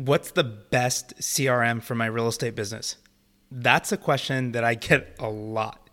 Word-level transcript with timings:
What's 0.00 0.30
the 0.30 0.44
best 0.44 1.14
CRM 1.18 1.82
for 1.82 1.94
my 1.94 2.06
real 2.06 2.26
estate 2.26 2.54
business? 2.54 2.96
That's 3.50 3.92
a 3.92 3.98
question 3.98 4.52
that 4.52 4.64
I 4.64 4.72
get 4.72 5.14
a 5.18 5.28
lot. 5.28 5.90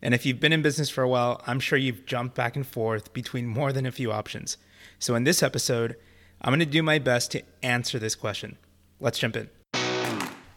And 0.00 0.14
if 0.14 0.24
you've 0.24 0.38
been 0.38 0.52
in 0.52 0.62
business 0.62 0.88
for 0.88 1.02
a 1.02 1.08
while, 1.08 1.42
I'm 1.48 1.58
sure 1.58 1.76
you've 1.76 2.06
jumped 2.06 2.36
back 2.36 2.54
and 2.54 2.64
forth 2.64 3.12
between 3.12 3.48
more 3.48 3.72
than 3.72 3.86
a 3.86 3.90
few 3.90 4.12
options. 4.12 4.56
So 5.00 5.16
in 5.16 5.24
this 5.24 5.42
episode, 5.42 5.96
I'm 6.40 6.52
going 6.52 6.60
to 6.60 6.64
do 6.64 6.80
my 6.80 7.00
best 7.00 7.32
to 7.32 7.42
answer 7.60 7.98
this 7.98 8.14
question. 8.14 8.56
Let's 9.00 9.18
jump 9.18 9.34
in. 9.34 9.50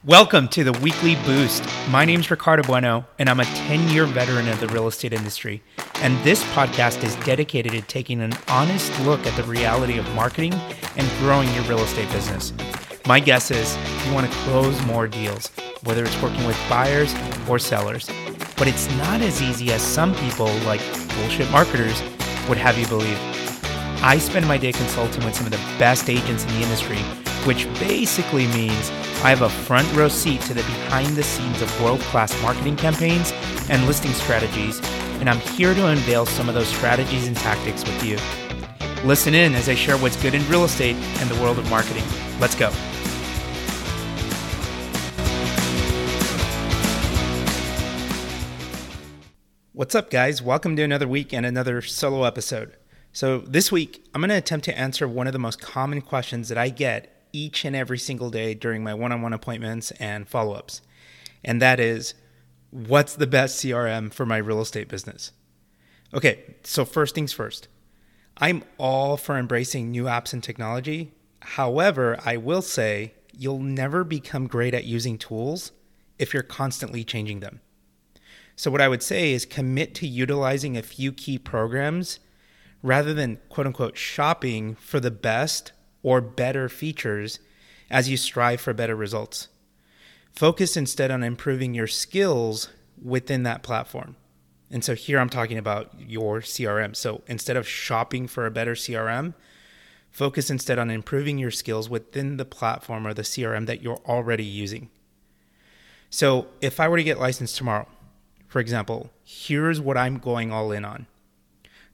Welcome 0.06 0.48
to 0.50 0.64
the 0.64 0.74
Weekly 0.74 1.16
Boost. 1.26 1.68
My 1.90 2.06
name 2.06 2.20
is 2.20 2.30
Ricardo 2.30 2.62
Bueno, 2.62 3.08
and 3.18 3.28
I'm 3.28 3.40
a 3.40 3.46
10 3.46 3.90
year 3.90 4.06
veteran 4.06 4.48
of 4.50 4.60
the 4.60 4.68
real 4.68 4.88
estate 4.88 5.14
industry. 5.14 5.64
And 5.96 6.16
this 6.24 6.44
podcast 6.54 7.04
is 7.04 7.16
dedicated 7.26 7.72
to 7.72 7.82
taking 7.82 8.22
an 8.22 8.34
honest 8.50 9.00
look 9.00 9.26
at 9.26 9.36
the 9.36 9.50
reality 9.50 9.98
of 9.98 10.08
marketing 10.14 10.54
and 10.96 11.10
growing 11.20 11.52
your 11.56 11.64
real 11.64 11.80
estate 11.80 12.12
business. 12.12 12.54
My 13.06 13.20
guess 13.20 13.52
is 13.52 13.76
you 14.08 14.14
want 14.14 14.32
to 14.32 14.38
close 14.40 14.82
more 14.86 15.10
deals, 15.10 15.48
whether 15.84 16.06
it's 16.06 16.22
working 16.22 16.46
with 16.48 16.58
buyers 16.70 17.14
or 17.50 17.60
sellers. 17.60 18.10
But 18.56 18.70
it's 18.70 18.90
not 18.96 19.20
as 19.20 19.42
easy 19.42 19.74
as 19.74 19.82
some 19.82 20.16
people, 20.16 20.48
like 20.60 20.80
bullshit 21.16 21.52
marketers, 21.52 22.02
would 22.48 22.58
have 22.58 22.78
you 22.78 22.88
believe. 22.88 23.20
I 24.02 24.18
spend 24.20 24.48
my 24.48 24.58
day 24.58 24.72
consulting 24.72 25.26
with 25.26 25.36
some 25.36 25.46
of 25.46 25.52
the 25.52 25.78
best 25.78 26.10
agents 26.10 26.46
in 26.46 26.50
the 26.52 26.62
industry, 26.62 27.00
which 27.46 27.68
basically 27.78 28.48
means 28.48 28.90
I 29.22 29.32
have 29.32 29.42
a 29.42 29.50
front 29.50 29.94
row 29.94 30.08
seat 30.08 30.40
to 30.42 30.54
the 30.54 30.62
behind 30.62 31.10
the 31.18 31.24
scenes 31.24 31.62
of 31.62 31.82
world 31.82 32.00
class 32.00 32.42
marketing 32.42 32.78
campaigns 32.78 33.34
and 33.70 33.86
listing 33.86 34.14
strategies, 34.14 34.80
and 35.20 35.30
I'm 35.30 35.40
here 35.40 35.74
to 35.74 35.88
unveil 35.88 36.26
some 36.26 36.48
of 36.48 36.56
those 36.56 36.70
strategies 36.70 37.28
and 37.28 37.36
tactics 37.36 37.84
with 37.84 38.02
you. 38.02 38.18
Listen 39.06 39.34
in 39.34 39.56
as 39.56 39.68
I 39.68 39.76
share 39.76 39.98
what's 39.98 40.22
good 40.22 40.34
in 40.34 40.48
real 40.48 40.64
estate 40.64 40.96
and 40.96 41.30
the 41.30 41.42
world 41.42 41.60
of 41.60 41.70
marketing. 41.70 42.06
Let's 42.40 42.56
go. 42.56 42.72
What's 49.76 49.96
up, 49.96 50.12
guys? 50.12 50.40
Welcome 50.40 50.76
to 50.76 50.84
another 50.84 51.08
week 51.08 51.34
and 51.34 51.48
another 51.48 51.82
solo 51.82 52.26
episode. 52.26 52.78
So, 53.12 53.40
this 53.40 53.72
week, 53.72 54.06
I'm 54.14 54.22
going 54.22 54.30
to 54.30 54.36
attempt 54.36 54.66
to 54.66 54.78
answer 54.78 55.08
one 55.08 55.26
of 55.26 55.34
the 55.34 55.40
most 55.40 55.60
common 55.60 56.02
questions 56.02 56.50
that 56.50 56.60
I 56.60 56.70
get 56.70 57.26
each 57.34 57.66
and 57.66 57.76
every 57.76 57.98
single 57.98 58.30
day 58.30 58.54
during 58.54 58.84
my 58.84 58.94
one 58.94 59.12
on 59.12 59.24
one 59.24 59.34
appointments 59.34 59.90
and 59.94 60.30
follow 60.30 60.54
ups. 60.54 60.84
And 61.44 61.60
that 61.60 61.80
is 61.80 62.14
what's 62.70 63.16
the 63.16 63.26
best 63.26 63.66
CRM 63.66 64.14
for 64.14 64.28
my 64.28 64.38
real 64.38 64.62
estate 64.62 64.90
business? 64.90 65.32
Okay, 66.14 66.56
so 66.62 66.86
first 66.86 67.16
things 67.16 67.34
first. 67.34 67.68
I'm 68.38 68.64
all 68.78 69.18
for 69.18 69.40
embracing 69.40 69.90
new 69.90 70.04
apps 70.04 70.34
and 70.34 70.44
technology. 70.44 71.14
However, 71.40 72.20
I 72.24 72.38
will 72.38 72.62
say 72.62 73.16
you'll 73.36 73.58
never 73.58 74.04
become 74.04 74.46
great 74.46 74.76
at 74.76 74.86
using 74.86 75.18
tools 75.18 75.72
if 76.20 76.32
you're 76.32 76.44
constantly 76.44 77.04
changing 77.04 77.40
them. 77.40 77.60
So, 78.56 78.70
what 78.70 78.82
I 78.82 78.88
would 78.88 79.04
say 79.04 79.34
is 79.34 79.46
commit 79.46 79.96
to 79.96 80.08
utilizing 80.08 80.78
a 80.78 80.84
few 80.84 81.12
key 81.12 81.38
programs 81.38 82.20
rather 82.82 83.14
than 83.14 83.40
quote 83.50 83.68
unquote 83.68 83.98
shopping 83.98 84.76
for 84.76 85.00
the 85.00 85.12
best 85.12 85.72
or 86.04 86.22
better 86.22 86.70
features 86.70 87.40
as 87.90 88.10
you 88.10 88.18
strive 88.18 88.62
for 88.62 88.74
better 88.74 88.96
results. 88.96 89.48
Focus 90.32 90.76
instead 90.76 91.12
on 91.12 91.24
improving 91.24 91.74
your 91.74 91.88
skills 91.88 92.70
within 93.02 93.44
that 93.44 93.64
platform. 93.64 94.16
And 94.70 94.84
so 94.84 94.96
here 94.96 95.20
I'm 95.20 95.30
talking 95.30 95.58
about 95.60 95.92
your 96.00 96.42
CRM. 96.42 96.96
So 96.96 97.22
instead 97.28 97.56
of 97.56 97.68
shopping 97.68 98.28
for 98.28 98.46
a 98.46 98.52
better 98.52 98.74
CRM, 98.74 99.36
focus 100.10 100.50
instead 100.50 100.80
on 100.80 100.90
improving 100.90 101.38
your 101.38 101.52
skills 101.52 101.90
within 101.90 102.38
the 102.38 102.46
platform 102.46 103.06
or 103.06 103.14
the 103.14 103.22
CRM 103.22 103.68
that 103.68 103.84
you're 103.84 104.02
already 104.08 104.44
using. 104.44 104.90
So 106.10 106.48
if 106.62 106.80
I 106.80 106.88
were 106.88 106.98
to 106.98 107.04
get 107.04 107.20
licensed 107.20 107.56
tomorrow, 107.56 107.88
for 108.54 108.60
example, 108.60 109.10
here's 109.24 109.82
what 109.82 109.98
I'm 109.98 110.20
going 110.20 110.52
all 110.52 110.72
in 110.72 110.86
on. 110.86 111.08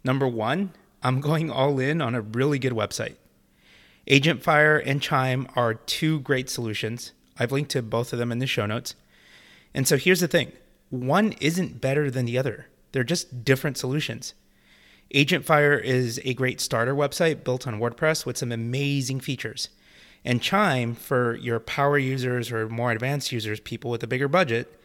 Number 0.03 0.27
one, 0.27 0.73
I'm 1.01 1.21
going 1.29 1.49
all 1.49 1.79
in 1.79 2.01
on 2.01 2.15
a 2.15 2.19
really 2.19 2.59
good 2.59 2.73
website. 2.73 3.15
Agentfire 4.09 4.83
and 4.85 5.01
Chime 5.01 5.47
are 5.55 5.75
two 5.75 6.19
great 6.19 6.49
solutions. 6.49 7.13
I've 7.37 7.53
linked 7.53 7.71
to 7.71 7.81
both 7.81 8.11
of 8.11 8.19
them 8.19 8.29
in 8.29 8.39
the 8.39 8.45
show 8.45 8.65
notes. 8.65 8.95
And 9.73 9.87
so 9.87 9.95
here's 9.95 10.19
the 10.19 10.27
thing 10.27 10.51
one 10.89 11.31
isn't 11.39 11.79
better 11.79 12.11
than 12.11 12.25
the 12.25 12.37
other, 12.37 12.67
they're 12.91 13.05
just 13.05 13.45
different 13.45 13.77
solutions. 13.77 14.33
Agentfire 15.15 15.81
is 15.81 16.19
a 16.25 16.33
great 16.33 16.59
starter 16.59 16.93
website 16.93 17.45
built 17.45 17.67
on 17.67 17.79
WordPress 17.79 18.25
with 18.25 18.37
some 18.37 18.51
amazing 18.51 19.21
features. 19.21 19.69
And 20.25 20.41
Chime, 20.41 20.93
for 20.93 21.37
your 21.37 21.61
power 21.61 21.97
users 21.97 22.51
or 22.51 22.67
more 22.67 22.91
advanced 22.91 23.31
users, 23.31 23.61
people 23.61 23.89
with 23.89 24.03
a 24.03 24.07
bigger 24.07 24.27
budget, 24.27 24.75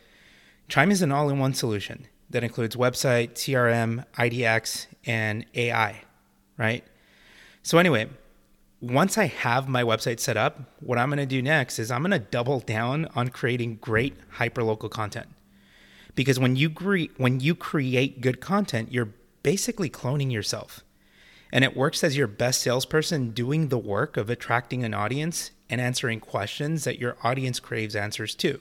Chime 0.69 0.91
is 0.91 1.03
an 1.03 1.13
all 1.13 1.29
in 1.29 1.39
one 1.39 1.55
solution 1.55 2.07
that 2.31 2.43
includes 2.43 2.77
website, 2.77 3.35
CRM, 3.35 4.05
IDX, 4.17 4.87
and 5.07 5.45
AI, 5.55 6.03
right? 6.57 6.85
So, 7.63 7.79
anyway, 7.79 8.09
once 8.81 9.17
I 9.17 9.27
have 9.27 9.69
my 9.69 9.83
website 9.83 10.21
set 10.21 10.37
up, 10.37 10.61
what 10.81 10.99
I'm 10.99 11.09
going 11.09 11.19
to 11.19 11.27
do 11.27 11.41
next 11.41 11.79
is 11.79 11.91
I'm 11.91 12.03
going 12.03 12.11
to 12.11 12.19
double 12.19 12.61
down 12.61 13.09
on 13.15 13.29
creating 13.29 13.79
great 13.81 14.15
hyperlocal 14.33 14.91
content. 14.91 15.29
Because 16.15 16.39
when 16.39 16.57
you 16.57 16.71
cre- 16.71 17.13
when 17.17 17.41
you 17.41 17.55
create 17.55 18.21
good 18.21 18.41
content, 18.41 18.93
you're 18.93 19.11
basically 19.43 19.91
cloning 19.91 20.33
yourself. 20.33 20.83
And 21.53 21.65
it 21.65 21.77
works 21.77 22.03
as 22.03 22.17
your 22.17 22.27
best 22.27 22.61
salesperson 22.61 23.31
doing 23.31 23.69
the 23.69 23.79
work 23.79 24.17
of 24.17 24.29
attracting 24.29 24.83
an 24.83 24.93
audience 24.93 25.51
and 25.71 25.81
answering 25.81 26.21
questions 26.21 26.85
that 26.85 26.99
your 26.99 27.17
audience 27.23 27.61
craves 27.61 27.95
answers 27.95 28.35
to. 28.37 28.61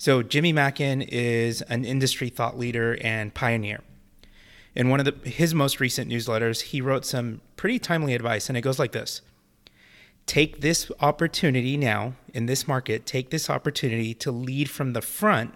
So 0.00 0.22
Jimmy 0.22 0.52
Mackin 0.52 1.02
is 1.02 1.60
an 1.62 1.84
industry 1.84 2.30
thought 2.30 2.58
leader 2.58 2.96
and 3.02 3.34
pioneer 3.34 3.80
in 4.74 4.88
one 4.88 5.00
of 5.00 5.06
the, 5.06 5.28
his 5.28 5.54
most 5.54 5.80
recent 5.80 6.10
newsletters, 6.10 6.62
he 6.62 6.80
wrote 6.80 7.04
some 7.04 7.40
pretty 7.56 7.78
timely 7.78 8.14
advice, 8.14 8.48
and 8.48 8.56
it 8.56 8.62
goes 8.62 8.78
like 8.78 8.92
this 8.92 9.22
Take 10.26 10.60
this 10.60 10.90
opportunity 11.00 11.76
now 11.76 12.14
in 12.32 12.46
this 12.46 12.68
market, 12.68 13.04
take 13.04 13.30
this 13.30 13.50
opportunity 13.50 14.14
to 14.14 14.30
lead 14.30 14.70
from 14.70 14.92
the 14.92 15.02
front 15.02 15.54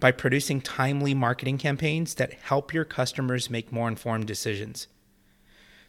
by 0.00 0.12
producing 0.12 0.60
timely 0.60 1.14
marketing 1.14 1.58
campaigns 1.58 2.14
that 2.14 2.34
help 2.34 2.74
your 2.74 2.84
customers 2.84 3.48
make 3.48 3.72
more 3.72 3.88
informed 3.88 4.26
decisions. 4.26 4.88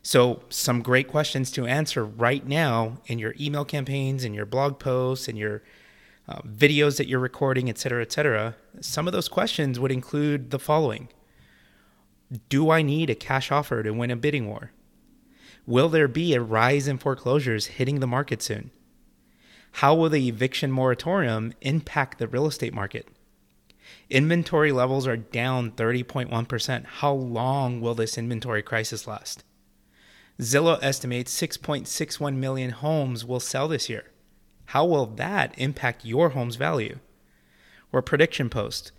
So, 0.05 0.43
some 0.49 0.81
great 0.81 1.07
questions 1.07 1.49
to 1.51 1.65
answer 1.65 2.03
right 2.05 2.45
now 2.45 2.97
in 3.07 3.19
your 3.19 3.35
email 3.39 3.65
campaigns, 3.65 4.23
in 4.23 4.33
your 4.33 4.45
blog 4.45 4.79
posts, 4.79 5.27
in 5.27 5.35
your 5.35 5.63
uh, 6.27 6.41
videos 6.41 6.97
that 6.97 7.07
you're 7.07 7.19
recording, 7.19 7.69
et 7.69 7.77
cetera, 7.77 8.01
et 8.01 8.11
cetera. 8.11 8.55
Some 8.79 9.07
of 9.07 9.13
those 9.13 9.27
questions 9.27 9.79
would 9.79 9.91
include 9.91 10.51
the 10.51 10.59
following 10.59 11.09
do 12.49 12.71
I 12.71 12.81
need 12.81 13.09
a 13.11 13.15
cash 13.15 13.51
offer 13.51 13.83
to 13.83 13.91
win 13.91 14.09
a 14.09 14.15
bidding 14.15 14.47
war? 14.47 14.71
Will 15.67 15.87
there 15.87 16.07
be 16.07 16.33
a 16.33 16.41
rise 16.41 16.87
in 16.87 16.97
foreclosures 16.97 17.67
hitting 17.67 17.99
the 17.99 18.07
market 18.07 18.41
soon? 18.41 18.71
How 19.73 19.95
will 19.95 20.09
the 20.09 20.27
eviction 20.27 20.71
moratorium 20.71 21.53
impact 21.61 22.17
the 22.17 22.27
real 22.27 22.47
estate 22.47 22.73
market? 22.73 23.07
Inventory 24.09 24.71
levels 24.71 25.07
are 25.07 25.17
down 25.17 25.71
30.1%. 25.71 26.85
How 26.85 27.13
long 27.13 27.81
will 27.81 27.95
this 27.95 28.17
inventory 28.17 28.61
crisis 28.61 29.07
last? 29.07 29.43
Zillow 30.39 30.79
estimates 30.81 31.39
6.61 31.39 32.35
million 32.35 32.71
homes 32.71 33.25
will 33.25 33.39
sell 33.39 33.67
this 33.67 33.89
year. 33.89 34.12
How 34.73 34.85
will 34.85 35.05
that 35.05 35.53
impact 35.59 36.03
your 36.03 36.29
home's 36.29 36.55
value? 36.55 36.97
Or 37.91 38.01
Prediction 38.01 38.49
Post 38.49 38.91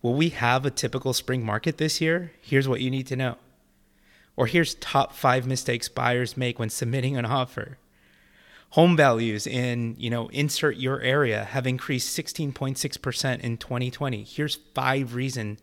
Will 0.00 0.14
we 0.14 0.30
have 0.30 0.64
a 0.64 0.70
typical 0.70 1.12
spring 1.12 1.44
market 1.44 1.76
this 1.76 2.00
year? 2.00 2.32
Here's 2.40 2.66
what 2.66 2.80
you 2.80 2.90
need 2.90 3.06
to 3.08 3.16
know. 3.16 3.36
Or 4.34 4.46
here's 4.46 4.76
top 4.76 5.12
five 5.12 5.46
mistakes 5.46 5.90
buyers 5.90 6.38
make 6.38 6.58
when 6.58 6.70
submitting 6.70 7.18
an 7.18 7.26
offer. 7.26 7.76
Home 8.70 8.96
values 8.96 9.46
in, 9.46 9.94
you 9.98 10.08
know, 10.08 10.28
insert 10.28 10.78
your 10.78 11.02
area 11.02 11.44
have 11.44 11.66
increased 11.66 12.18
16.6% 12.18 13.40
in 13.40 13.58
2020. 13.58 14.24
Here's 14.24 14.54
five 14.74 15.14
reason 15.14 15.58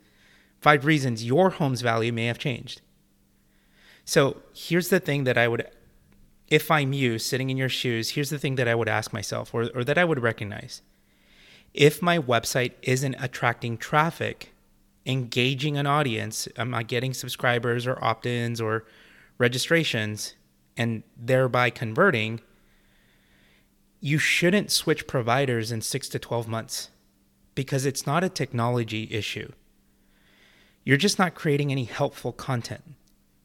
five 0.60 0.86
reasons 0.86 1.26
your 1.26 1.50
home's 1.50 1.82
value 1.82 2.14
may 2.14 2.28
have 2.28 2.38
changed. 2.38 2.82
So, 4.06 4.38
here's 4.54 4.90
the 4.90 5.00
thing 5.00 5.24
that 5.24 5.38
I 5.38 5.48
would 5.48 5.68
if 6.48 6.72
I'm 6.72 6.94
you 6.94 7.20
sitting 7.20 7.50
in 7.50 7.58
your 7.58 7.70
shoes, 7.70 8.12
here's 8.12 8.30
the 8.30 8.40
thing 8.40 8.56
that 8.56 8.68
I 8.68 8.76
would 8.76 8.88
ask 8.88 9.12
myself 9.12 9.54
or, 9.54 9.70
or 9.76 9.84
that 9.84 9.98
I 9.98 10.06
would 10.06 10.22
recognize 10.22 10.82
if 11.74 12.02
my 12.02 12.18
website 12.18 12.74
isn't 12.82 13.16
attracting 13.20 13.78
traffic, 13.78 14.54
engaging 15.06 15.78
an 15.78 15.86
audience, 15.86 16.48
am 16.58 16.74
I 16.74 16.84
getting 16.84 17.14
subscribers 17.14 17.86
or 17.86 18.04
opt 18.04 18.26
ins 18.26 18.60
or 18.60 18.86
registrations 19.38 20.34
and 20.76 21.04
thereby 21.16 21.70
converting? 21.70 22.42
You 24.00 24.18
shouldn't 24.18 24.72
switch 24.72 25.08
providers 25.08 25.72
in 25.72 25.82
six 25.82 26.10
to 26.10 26.20
12 26.20 26.48
months 26.48 26.90
because 27.54 27.86
it's 27.86 28.08
not 28.08 28.24
a 28.24 28.30
technology 28.30 29.08
issue. 29.12 29.52
You're 30.84 30.98
just 30.98 31.20
not 31.20 31.36
creating 31.36 31.72
any 31.72 31.84
helpful 31.84 32.32
content. 32.32 32.96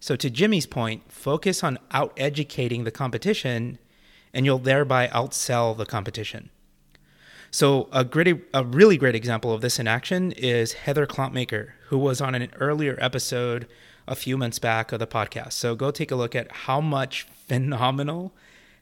So, 0.03 0.17
to 0.17 0.29
Jimmy's 0.29 0.67
point, 0.67 1.13
focus 1.13 1.63
on 1.63 1.79
out 1.93 2.13
educating 2.17 2.83
the 2.83 2.91
competition 2.91 3.79
and 4.35 4.45
you'll 4.45 4.59
thereby 4.59 5.07
outsell 5.07 5.77
the 5.77 5.87
competition. 5.87 6.51
So 7.53 7.89
a 7.93 8.03
great, 8.03 8.45
a 8.53 8.65
really 8.65 8.97
great 8.97 9.15
example 9.15 9.53
of 9.53 9.61
this 9.61 9.79
in 9.79 9.87
action 9.87 10.33
is 10.33 10.73
Heather 10.73 11.07
Klompmaker, 11.07 11.75
who 11.87 11.99
was 11.99 12.21
on 12.21 12.35
an 12.35 12.51
earlier 12.59 12.99
episode 13.01 13.69
a 14.09 14.17
few 14.17 14.37
months 14.37 14.59
back 14.59 14.91
of 14.91 14.99
the 14.99 15.07
podcast. 15.07 15.53
So 15.53 15.77
go 15.77 15.93
take 15.93 16.11
a 16.11 16.17
look 16.17 16.35
at 16.35 16.51
how 16.51 16.81
much 16.81 17.23
phenomenal, 17.47 18.33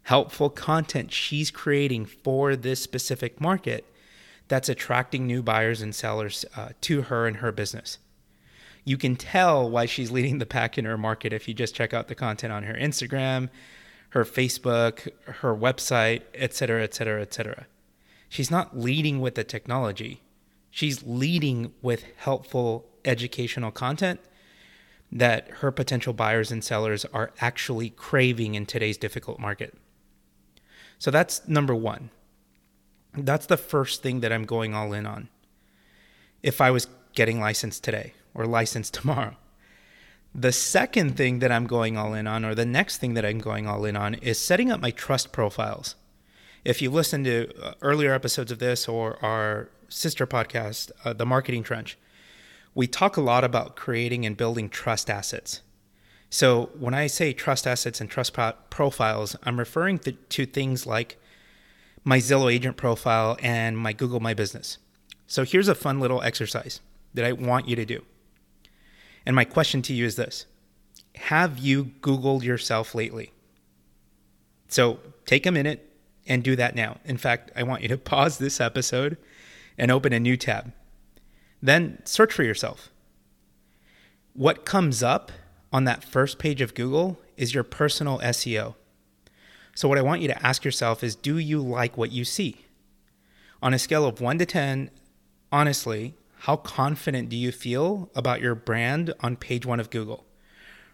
helpful 0.05 0.49
content 0.49 1.12
she's 1.12 1.50
creating 1.50 2.06
for 2.06 2.56
this 2.56 2.81
specific 2.81 3.43
market 3.43 3.84
that's 4.49 4.70
attracting 4.70 5.26
new 5.26 5.43
buyers 5.43 5.82
and 5.82 5.94
sellers 5.94 6.46
uh, 6.56 6.70
to 6.81 7.02
her 7.02 7.26
and 7.26 7.37
her 7.37 7.52
business. 7.52 7.99
You 8.90 8.98
can 8.98 9.14
tell 9.14 9.70
why 9.70 9.87
she's 9.87 10.10
leading 10.10 10.38
the 10.38 10.46
pack 10.46 10.76
in 10.76 10.84
her 10.84 10.98
market 10.98 11.32
if 11.32 11.46
you 11.46 11.54
just 11.54 11.76
check 11.76 11.94
out 11.94 12.08
the 12.08 12.16
content 12.16 12.52
on 12.52 12.64
her 12.64 12.75
Instagram, 12.75 13.48
her 14.08 14.25
Facebook, 14.25 15.08
her 15.26 15.54
website, 15.54 16.22
et 16.34 16.54
cetera, 16.54 16.82
et 16.82 16.92
cetera, 16.92 17.22
et 17.22 17.32
cetera. 17.32 17.69
She's 18.28 18.50
not 18.50 18.76
leading 18.76 19.20
with 19.20 19.37
the 19.37 19.44
technology. 19.44 20.22
She's 20.72 21.04
leading 21.04 21.72
with 21.81 22.02
helpful 22.16 22.84
educational 23.04 23.70
content 23.70 24.19
that 25.12 25.48
her 25.60 25.70
potential 25.70 26.12
buyers 26.12 26.50
and 26.50 26.64
sellers 26.64 27.04
are 27.12 27.31
actually 27.40 27.90
craving 27.90 28.56
in 28.56 28.66
today's 28.66 28.98
difficult 28.98 29.38
market. 29.38 29.72
So 30.98 31.12
that's 31.12 31.46
number 31.46 31.76
one. 31.76 32.10
That's 33.16 33.46
the 33.46 33.56
first 33.56 34.02
thing 34.02 34.19
that 34.19 34.32
I'm 34.32 34.46
going 34.46 34.75
all 34.75 34.92
in 34.92 35.06
on. 35.06 35.28
If 36.42 36.60
I 36.60 36.72
was 36.72 36.88
getting 37.14 37.38
licensed 37.38 37.84
today 37.84 38.14
or 38.34 38.46
license 38.46 38.90
tomorrow. 38.90 39.36
The 40.34 40.52
second 40.52 41.16
thing 41.16 41.40
that 41.40 41.50
I'm 41.50 41.66
going 41.66 41.96
all 41.96 42.14
in 42.14 42.26
on, 42.26 42.44
or 42.44 42.54
the 42.54 42.64
next 42.64 42.98
thing 42.98 43.14
that 43.14 43.24
I'm 43.24 43.38
going 43.38 43.66
all 43.66 43.84
in 43.84 43.96
on, 43.96 44.14
is 44.14 44.38
setting 44.38 44.70
up 44.70 44.80
my 44.80 44.92
trust 44.92 45.32
profiles. 45.32 45.96
If 46.64 46.80
you 46.80 46.90
listen 46.90 47.24
to 47.24 47.50
uh, 47.60 47.74
earlier 47.82 48.14
episodes 48.14 48.52
of 48.52 48.60
this 48.60 48.86
or 48.86 49.18
our 49.24 49.70
sister 49.88 50.26
podcast, 50.26 50.92
uh, 51.04 51.12
The 51.12 51.26
Marketing 51.26 51.64
Trench, 51.64 51.98
we 52.74 52.86
talk 52.86 53.16
a 53.16 53.20
lot 53.20 53.42
about 53.42 53.74
creating 53.74 54.24
and 54.24 54.36
building 54.36 54.68
trust 54.68 55.10
assets. 55.10 55.62
So 56.28 56.70
when 56.78 56.94
I 56.94 57.08
say 57.08 57.32
trust 57.32 57.66
assets 57.66 58.00
and 58.00 58.08
trust 58.08 58.32
pro- 58.32 58.52
profiles, 58.70 59.34
I'm 59.42 59.58
referring 59.58 59.98
to, 60.00 60.12
to 60.12 60.46
things 60.46 60.86
like 60.86 61.20
my 62.04 62.18
Zillow 62.18 62.52
agent 62.52 62.76
profile 62.76 63.36
and 63.42 63.76
my 63.76 63.92
Google 63.92 64.20
My 64.20 64.32
Business. 64.32 64.78
So 65.26 65.44
here's 65.44 65.68
a 65.68 65.74
fun 65.74 65.98
little 65.98 66.22
exercise 66.22 66.80
that 67.14 67.24
I 67.24 67.32
want 67.32 67.68
you 67.68 67.74
to 67.76 67.84
do. 67.84 68.04
And 69.26 69.37
my 69.37 69.44
question 69.44 69.82
to 69.82 69.94
you 69.94 70.05
is 70.05 70.17
this 70.17 70.46
Have 71.17 71.58
you 71.58 71.93
Googled 72.00 72.43
yourself 72.43 72.94
lately? 72.94 73.32
So 74.69 75.00
take 75.26 75.46
a 75.46 75.52
minute 75.52 75.87
and 76.26 76.43
do 76.43 76.56
that 76.56 76.75
now. 76.75 76.99
In 77.05 77.17
fact, 77.17 77.50
I 77.56 77.62
want 77.62 77.82
you 77.82 77.88
to 77.88 77.99
pause 78.12 78.38
this 78.38 78.61
episode 78.61 79.17
and 79.76 79.90
open 79.90 80.12
a 80.12 80.20
new 80.20 80.37
tab. 80.37 80.72
Then 81.62 82.00
search 82.05 82.32
for 82.32 82.43
yourself. 82.43 82.90
What 84.32 84.64
comes 84.64 85.02
up 85.02 85.32
on 85.73 85.84
that 85.84 86.05
first 86.05 86.38
page 86.38 86.61
of 86.61 86.75
Google 86.75 87.20
is 87.37 87.55
your 87.55 87.64
personal 87.64 88.19
SEO. 88.20 88.75
So, 89.75 89.88
what 89.88 89.99
I 89.99 90.02
want 90.02 90.20
you 90.20 90.28
to 90.28 90.46
ask 90.46 90.64
yourself 90.64 91.02
is 91.02 91.14
do 91.14 91.38
you 91.38 91.61
like 91.61 91.96
what 91.96 92.12
you 92.12 92.25
see? 92.25 92.64
On 93.62 93.75
a 93.75 93.78
scale 93.78 94.06
of 94.06 94.20
1 94.20 94.38
to 94.38 94.46
10, 94.46 94.90
honestly, 95.52 96.14
how 96.40 96.56
confident 96.56 97.28
do 97.28 97.37
you 97.37 97.52
feel 97.52 98.10
about 98.14 98.40
your 98.40 98.54
brand 98.54 99.12
on 99.20 99.37
page 99.37 99.66
one 99.66 99.78
of 99.78 99.90
Google? 99.90 100.25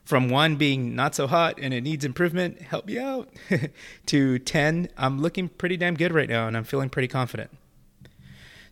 From 0.04 0.28
one 0.28 0.56
being 0.56 0.96
not 0.96 1.14
so 1.14 1.28
hot 1.28 1.60
and 1.60 1.72
it 1.72 1.82
needs 1.82 2.04
improvement, 2.04 2.62
help 2.62 2.86
me 2.86 2.98
out, 2.98 3.28
to 4.06 4.40
10, 4.40 4.88
I'm 4.96 5.22
looking 5.22 5.48
pretty 5.48 5.76
damn 5.76 5.94
good 5.94 6.12
right 6.12 6.28
now 6.28 6.48
and 6.48 6.56
I'm 6.56 6.64
feeling 6.64 6.88
pretty 6.88 7.06
confident. 7.06 7.50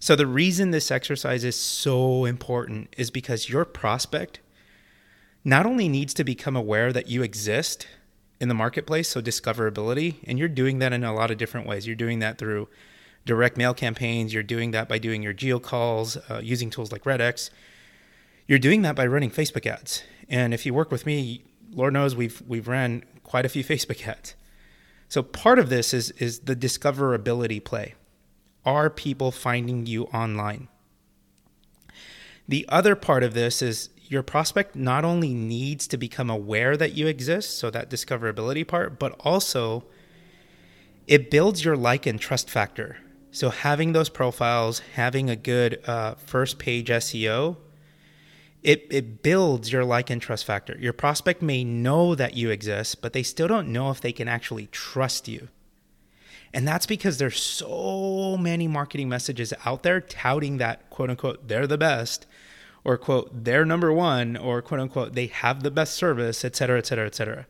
So, 0.00 0.16
the 0.16 0.26
reason 0.26 0.72
this 0.72 0.90
exercise 0.90 1.44
is 1.44 1.54
so 1.54 2.24
important 2.24 2.92
is 2.98 3.10
because 3.10 3.48
your 3.48 3.64
prospect 3.64 4.40
not 5.44 5.66
only 5.66 5.88
needs 5.88 6.12
to 6.14 6.24
become 6.24 6.56
aware 6.56 6.92
that 6.92 7.06
you 7.06 7.22
exist 7.22 7.86
in 8.40 8.48
the 8.48 8.54
marketplace, 8.54 9.08
so 9.08 9.22
discoverability, 9.22 10.16
and 10.24 10.40
you're 10.40 10.48
doing 10.48 10.80
that 10.80 10.92
in 10.92 11.04
a 11.04 11.14
lot 11.14 11.30
of 11.30 11.38
different 11.38 11.68
ways. 11.68 11.86
You're 11.86 11.94
doing 11.94 12.18
that 12.18 12.36
through 12.36 12.68
direct 13.24 13.56
mail 13.56 13.74
campaigns. 13.74 14.32
You're 14.34 14.42
doing 14.42 14.70
that 14.72 14.88
by 14.88 14.98
doing 14.98 15.22
your 15.22 15.32
geo 15.32 15.58
calls, 15.58 16.16
uh, 16.30 16.40
using 16.42 16.70
tools 16.70 16.92
like 16.92 17.04
Redx. 17.04 17.50
You're 18.46 18.58
doing 18.58 18.82
that 18.82 18.94
by 18.94 19.06
running 19.06 19.30
Facebook 19.30 19.66
ads. 19.66 20.02
And 20.28 20.52
if 20.52 20.66
you 20.66 20.74
work 20.74 20.90
with 20.90 21.06
me, 21.06 21.44
Lord 21.70 21.92
knows 21.92 22.14
we've 22.14 22.42
we've 22.46 22.68
ran 22.68 23.04
quite 23.22 23.46
a 23.46 23.48
few 23.48 23.64
Facebook 23.72 24.06
ads. 24.06 24.34
So 25.08 25.22
part 25.22 25.58
of 25.58 25.68
this 25.68 25.94
is 25.94 26.10
is 26.12 26.40
the 26.40 26.56
discoverability 26.56 27.62
play. 27.62 27.94
Are 28.64 28.88
people 28.88 29.30
finding 29.30 29.86
you 29.86 30.04
online? 30.04 30.68
The 32.46 32.66
other 32.68 32.94
part 32.94 33.22
of 33.22 33.34
this 33.34 33.62
is 33.62 33.90
your 34.06 34.22
prospect 34.22 34.76
not 34.76 35.04
only 35.04 35.32
needs 35.32 35.86
to 35.88 35.96
become 35.96 36.28
aware 36.28 36.76
that 36.76 36.92
you 36.92 37.06
exist, 37.06 37.58
so 37.58 37.70
that 37.70 37.90
discoverability 37.90 38.66
part, 38.66 38.98
but 38.98 39.12
also 39.20 39.84
it 41.06 41.30
builds 41.30 41.64
your 41.64 41.76
like 41.76 42.06
and 42.06 42.20
trust 42.20 42.50
factor. 42.50 42.98
So 43.34 43.50
having 43.50 43.94
those 43.94 44.08
profiles, 44.08 44.78
having 44.94 45.28
a 45.28 45.34
good 45.34 45.82
uh, 45.88 46.14
first 46.14 46.60
page 46.60 46.88
SEO, 46.88 47.56
it, 48.62 48.86
it 48.90 49.24
builds 49.24 49.72
your 49.72 49.84
like 49.84 50.08
and 50.08 50.22
trust 50.22 50.44
factor. 50.44 50.76
Your 50.78 50.92
prospect 50.92 51.42
may 51.42 51.64
know 51.64 52.14
that 52.14 52.34
you 52.34 52.50
exist, 52.50 53.02
but 53.02 53.12
they 53.12 53.24
still 53.24 53.48
don't 53.48 53.72
know 53.72 53.90
if 53.90 54.00
they 54.00 54.12
can 54.12 54.28
actually 54.28 54.68
trust 54.68 55.26
you. 55.26 55.48
And 56.52 56.66
that's 56.66 56.86
because 56.86 57.18
there's 57.18 57.42
so 57.42 58.36
many 58.38 58.68
marketing 58.68 59.08
messages 59.08 59.52
out 59.64 59.82
there 59.82 60.00
touting 60.00 60.58
that 60.58 60.88
quote 60.90 61.10
unquote 61.10 61.48
they're 61.48 61.66
the 61.66 61.76
best 61.76 62.26
or 62.84 62.96
quote 62.96 63.42
they're 63.42 63.64
number 63.64 63.92
one 63.92 64.36
or 64.36 64.62
quote 64.62 64.78
unquote 64.78 65.14
they 65.14 65.26
have 65.26 65.64
the 65.64 65.72
best 65.72 65.96
service, 65.96 66.44
et 66.44 66.54
cetera, 66.54 66.78
et 66.78 66.86
cetera, 66.86 67.06
et 67.06 67.16
cetera. 67.16 67.46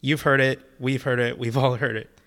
You've 0.00 0.22
heard 0.22 0.40
it, 0.40 0.60
we've 0.78 1.02
heard 1.02 1.18
it, 1.18 1.40
we've 1.40 1.56
all 1.58 1.74
heard 1.74 1.96
it. 1.96 2.20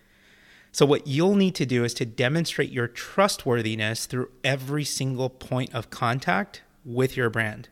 So, 0.76 0.86
what 0.86 1.08
you'll 1.08 1.36
need 1.36 1.56
to 1.56 1.66
do 1.66 1.86
is 1.86 1.94
to 1.94 2.06
demonstrate 2.06 2.70
your 2.70 2.90
trustworthiness 2.90 4.08
through 4.08 4.32
every 4.44 4.84
single 4.84 5.30
point 5.30 5.74
of 5.74 5.90
contact 5.90 6.64
with 6.84 7.16
your 7.16 7.30
brand. 7.30 7.70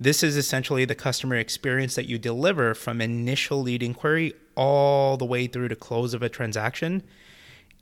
This 0.00 0.22
is 0.22 0.34
essentially 0.34 0.86
the 0.86 0.94
customer 0.94 1.36
experience 1.36 1.96
that 1.96 2.06
you 2.06 2.18
deliver 2.18 2.72
from 2.72 3.02
initial 3.02 3.60
lead 3.60 3.82
inquiry 3.82 4.32
all 4.54 5.18
the 5.18 5.26
way 5.26 5.48
through 5.48 5.68
to 5.68 5.76
close 5.76 6.14
of 6.14 6.22
a 6.22 6.30
transaction, 6.30 7.02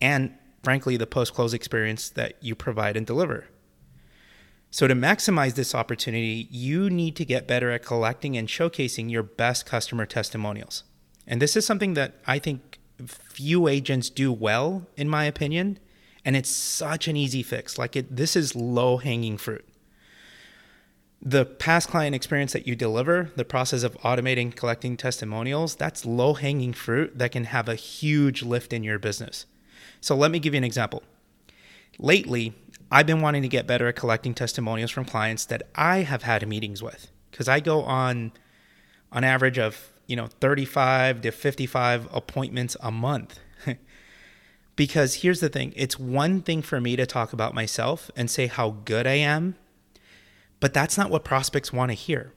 and 0.00 0.34
frankly, 0.64 0.96
the 0.96 1.06
post 1.06 1.32
close 1.32 1.54
experience 1.54 2.08
that 2.08 2.34
you 2.40 2.56
provide 2.56 2.96
and 2.96 3.06
deliver. 3.06 3.46
So, 4.72 4.88
to 4.88 4.94
maximize 4.96 5.54
this 5.54 5.72
opportunity, 5.72 6.48
you 6.50 6.90
need 6.90 7.14
to 7.14 7.24
get 7.24 7.46
better 7.46 7.70
at 7.70 7.84
collecting 7.84 8.36
and 8.36 8.48
showcasing 8.48 9.08
your 9.08 9.22
best 9.22 9.66
customer 9.66 10.04
testimonials. 10.04 10.82
And 11.28 11.40
this 11.40 11.54
is 11.54 11.64
something 11.64 11.94
that 11.94 12.14
I 12.26 12.40
think 12.40 12.75
few 13.04 13.68
agents 13.68 14.10
do 14.10 14.32
well, 14.32 14.86
in 14.96 15.08
my 15.08 15.24
opinion. 15.24 15.78
And 16.24 16.34
it's 16.34 16.50
such 16.50 17.06
an 17.08 17.16
easy 17.16 17.42
fix. 17.42 17.78
Like, 17.78 17.94
it, 17.94 18.14
this 18.14 18.34
is 18.34 18.56
low 18.56 18.96
hanging 18.96 19.38
fruit. 19.38 19.64
The 21.22 21.44
past 21.44 21.88
client 21.88 22.14
experience 22.14 22.52
that 22.52 22.66
you 22.66 22.76
deliver, 22.76 23.30
the 23.36 23.44
process 23.44 23.82
of 23.82 23.94
automating 23.98 24.54
collecting 24.54 24.96
testimonials, 24.96 25.76
that's 25.76 26.04
low 26.04 26.34
hanging 26.34 26.72
fruit 26.72 27.18
that 27.18 27.32
can 27.32 27.44
have 27.44 27.68
a 27.68 27.74
huge 27.74 28.42
lift 28.42 28.72
in 28.72 28.82
your 28.82 28.98
business. 28.98 29.46
So, 30.00 30.16
let 30.16 30.30
me 30.30 30.38
give 30.38 30.52
you 30.52 30.58
an 30.58 30.64
example. 30.64 31.02
Lately, 31.98 32.54
I've 32.90 33.06
been 33.06 33.20
wanting 33.20 33.42
to 33.42 33.48
get 33.48 33.66
better 33.66 33.88
at 33.88 33.96
collecting 33.96 34.34
testimonials 34.34 34.90
from 34.90 35.04
clients 35.04 35.44
that 35.46 35.64
I 35.74 35.98
have 35.98 36.22
had 36.22 36.46
meetings 36.46 36.82
with 36.82 37.10
because 37.30 37.48
I 37.48 37.60
go 37.60 37.82
on 37.82 38.32
on 39.12 39.24
average 39.24 39.58
of, 39.58 39.92
you 40.06 40.16
know, 40.16 40.26
35 40.40 41.22
to 41.22 41.30
55 41.30 42.08
appointments 42.12 42.76
a 42.80 42.90
month. 42.90 43.38
because 44.76 45.16
here's 45.16 45.40
the 45.40 45.48
thing, 45.48 45.72
it's 45.76 45.98
one 45.98 46.42
thing 46.42 46.62
for 46.62 46.80
me 46.80 46.96
to 46.96 47.06
talk 47.06 47.32
about 47.32 47.54
myself 47.54 48.10
and 48.14 48.30
say 48.30 48.46
how 48.46 48.76
good 48.84 49.06
I 49.06 49.14
am, 49.14 49.56
but 50.60 50.74
that's 50.74 50.96
not 50.96 51.10
what 51.10 51.24
prospects 51.24 51.72
want 51.72 51.90
to 51.90 51.94
hear. 51.94 52.32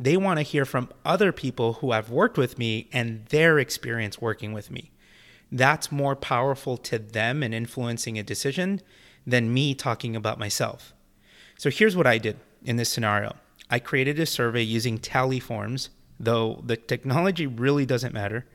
They 0.00 0.16
want 0.16 0.38
to 0.38 0.42
hear 0.42 0.64
from 0.64 0.90
other 1.04 1.32
people 1.32 1.74
who 1.74 1.92
have 1.92 2.10
worked 2.10 2.38
with 2.38 2.58
me 2.58 2.88
and 2.92 3.26
their 3.26 3.58
experience 3.58 4.20
working 4.20 4.52
with 4.52 4.70
me. 4.70 4.92
That's 5.50 5.90
more 5.90 6.14
powerful 6.14 6.76
to 6.76 6.98
them 6.98 7.42
in 7.42 7.52
influencing 7.52 8.18
a 8.18 8.22
decision 8.22 8.80
than 9.26 9.52
me 9.52 9.74
talking 9.74 10.14
about 10.14 10.38
myself. 10.38 10.92
So 11.56 11.70
here's 11.70 11.96
what 11.96 12.06
I 12.06 12.18
did 12.18 12.38
in 12.64 12.76
this 12.76 12.90
scenario 12.90 13.34
I 13.70 13.78
created 13.78 14.18
a 14.18 14.26
survey 14.26 14.62
using 14.62 14.98
tally 14.98 15.40
forms, 15.40 15.90
though 16.18 16.62
the 16.64 16.76
technology 16.76 17.46
really 17.46 17.86
doesn't 17.86 18.14
matter. 18.14 18.46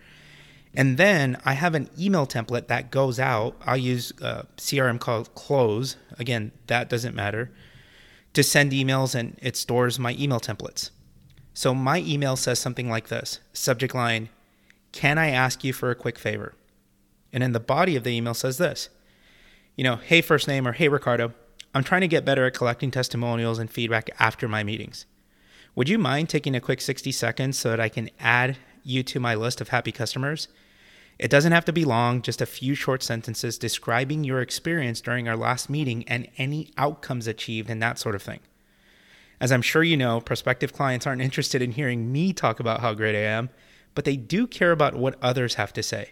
And 0.74 0.98
then 0.98 1.38
I 1.46 1.54
have 1.54 1.76
an 1.76 1.90
email 2.00 2.26
template 2.26 2.68
that 2.68 2.90
goes 2.90 3.20
out. 3.20 3.56
I'll 3.66 3.78
use 3.78 4.12
uh, 4.22 4.44
a 4.46 4.60
CRM 4.60 5.00
called 5.00 5.34
Close. 5.36 5.98
Again, 6.18 6.52
that 6.68 6.90
doesn't 6.90 7.16
matter. 7.16 7.52
To 8.34 8.42
send 8.42 8.72
emails, 8.72 9.14
and 9.14 9.38
it 9.42 9.56
stores 9.56 10.00
my 10.00 10.16
email 10.18 10.40
templates. 10.40 10.90
So 11.54 11.76
my 11.76 12.00
email 12.00 12.36
says 12.36 12.58
something 12.58 12.90
like 12.90 13.10
this 13.10 13.40
subject 13.54 13.94
line, 13.94 14.30
Can 14.92 15.20
I 15.20 15.30
ask 15.30 15.64
you 15.64 15.72
for 15.72 15.92
a 15.92 15.96
quick 15.96 16.18
favor? 16.18 16.56
And 17.32 17.44
in 17.44 17.52
the 17.52 17.60
body 17.60 17.96
of 17.96 18.04
the 18.04 18.12
email 18.12 18.34
says 18.34 18.58
this 18.58 18.90
you 19.76 19.84
know, 19.84 19.96
hey, 19.96 20.22
first 20.22 20.48
name, 20.48 20.68
or 20.68 20.74
hey, 20.74 20.88
Ricardo, 20.88 21.34
I'm 21.74 21.84
trying 21.84 22.02
to 22.02 22.08
get 22.08 22.26
better 22.26 22.46
at 22.46 22.54
collecting 22.54 22.92
testimonials 22.92 23.58
and 23.58 23.70
feedback 23.70 24.10
after 24.20 24.48
my 24.48 24.64
meetings. 24.64 25.06
Would 25.76 25.90
you 25.90 25.98
mind 25.98 26.30
taking 26.30 26.56
a 26.56 26.62
quick 26.62 26.82
60 26.82 27.12
seconds 27.12 27.58
so 27.58 27.72
that 27.72 27.80
I 27.80 27.90
can 27.90 28.12
add 28.20 28.58
you 28.84 29.02
to 29.02 29.20
my 29.20 29.34
list 29.34 29.60
of 29.60 29.70
happy 29.70 29.92
customers? 29.92 30.48
It 31.18 31.32
doesn't 31.32 31.52
have 31.52 31.66
to 31.66 31.74
be 31.74 31.84
long, 31.84 32.22
just 32.22 32.42
a 32.42 32.46
few 32.46 32.76
short 32.76 33.02
sentences 33.02 33.58
describing 33.58 34.24
your 34.24 34.40
experience 34.40 35.02
during 35.02 35.28
our 35.28 35.36
last 35.36 35.72
meeting 35.72 36.08
and 36.08 36.28
any 36.38 36.70
outcomes 36.78 37.26
achieved 37.26 37.72
and 37.72 37.82
that 37.82 37.98
sort 37.98 38.14
of 38.14 38.22
thing. 38.22 38.42
As 39.42 39.52
I'm 39.52 39.64
sure 39.64 39.84
you 39.84 39.98
know, 39.98 40.22
prospective 40.22 40.74
clients 40.74 41.08
aren't 41.08 41.24
interested 41.24 41.60
in 41.60 41.72
hearing 41.72 42.12
me 42.12 42.34
talk 42.34 42.60
about 42.60 42.82
how 42.82 42.94
great 42.94 43.16
I 43.16 43.28
am, 43.28 43.50
but 43.96 44.06
they 44.06 44.16
do 44.16 44.46
care 44.46 44.72
about 44.72 44.94
what 44.94 45.18
others 45.24 45.56
have 45.56 45.74
to 45.74 45.82
say. 45.82 46.12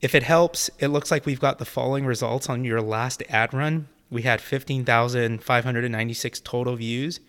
If 0.00 0.12
it 0.12 0.24
helps, 0.24 0.70
it 0.80 0.88
looks 0.88 1.12
like 1.12 1.24
we've 1.24 1.38
got 1.38 1.58
the 1.58 1.64
following 1.64 2.04
results 2.04 2.48
on 2.48 2.64
your 2.64 2.80
last 2.80 3.22
ad 3.28 3.54
run. 3.54 3.86
We 4.10 4.22
had 4.22 4.40
15,596 4.40 6.40
total 6.40 6.74
views 6.74 7.20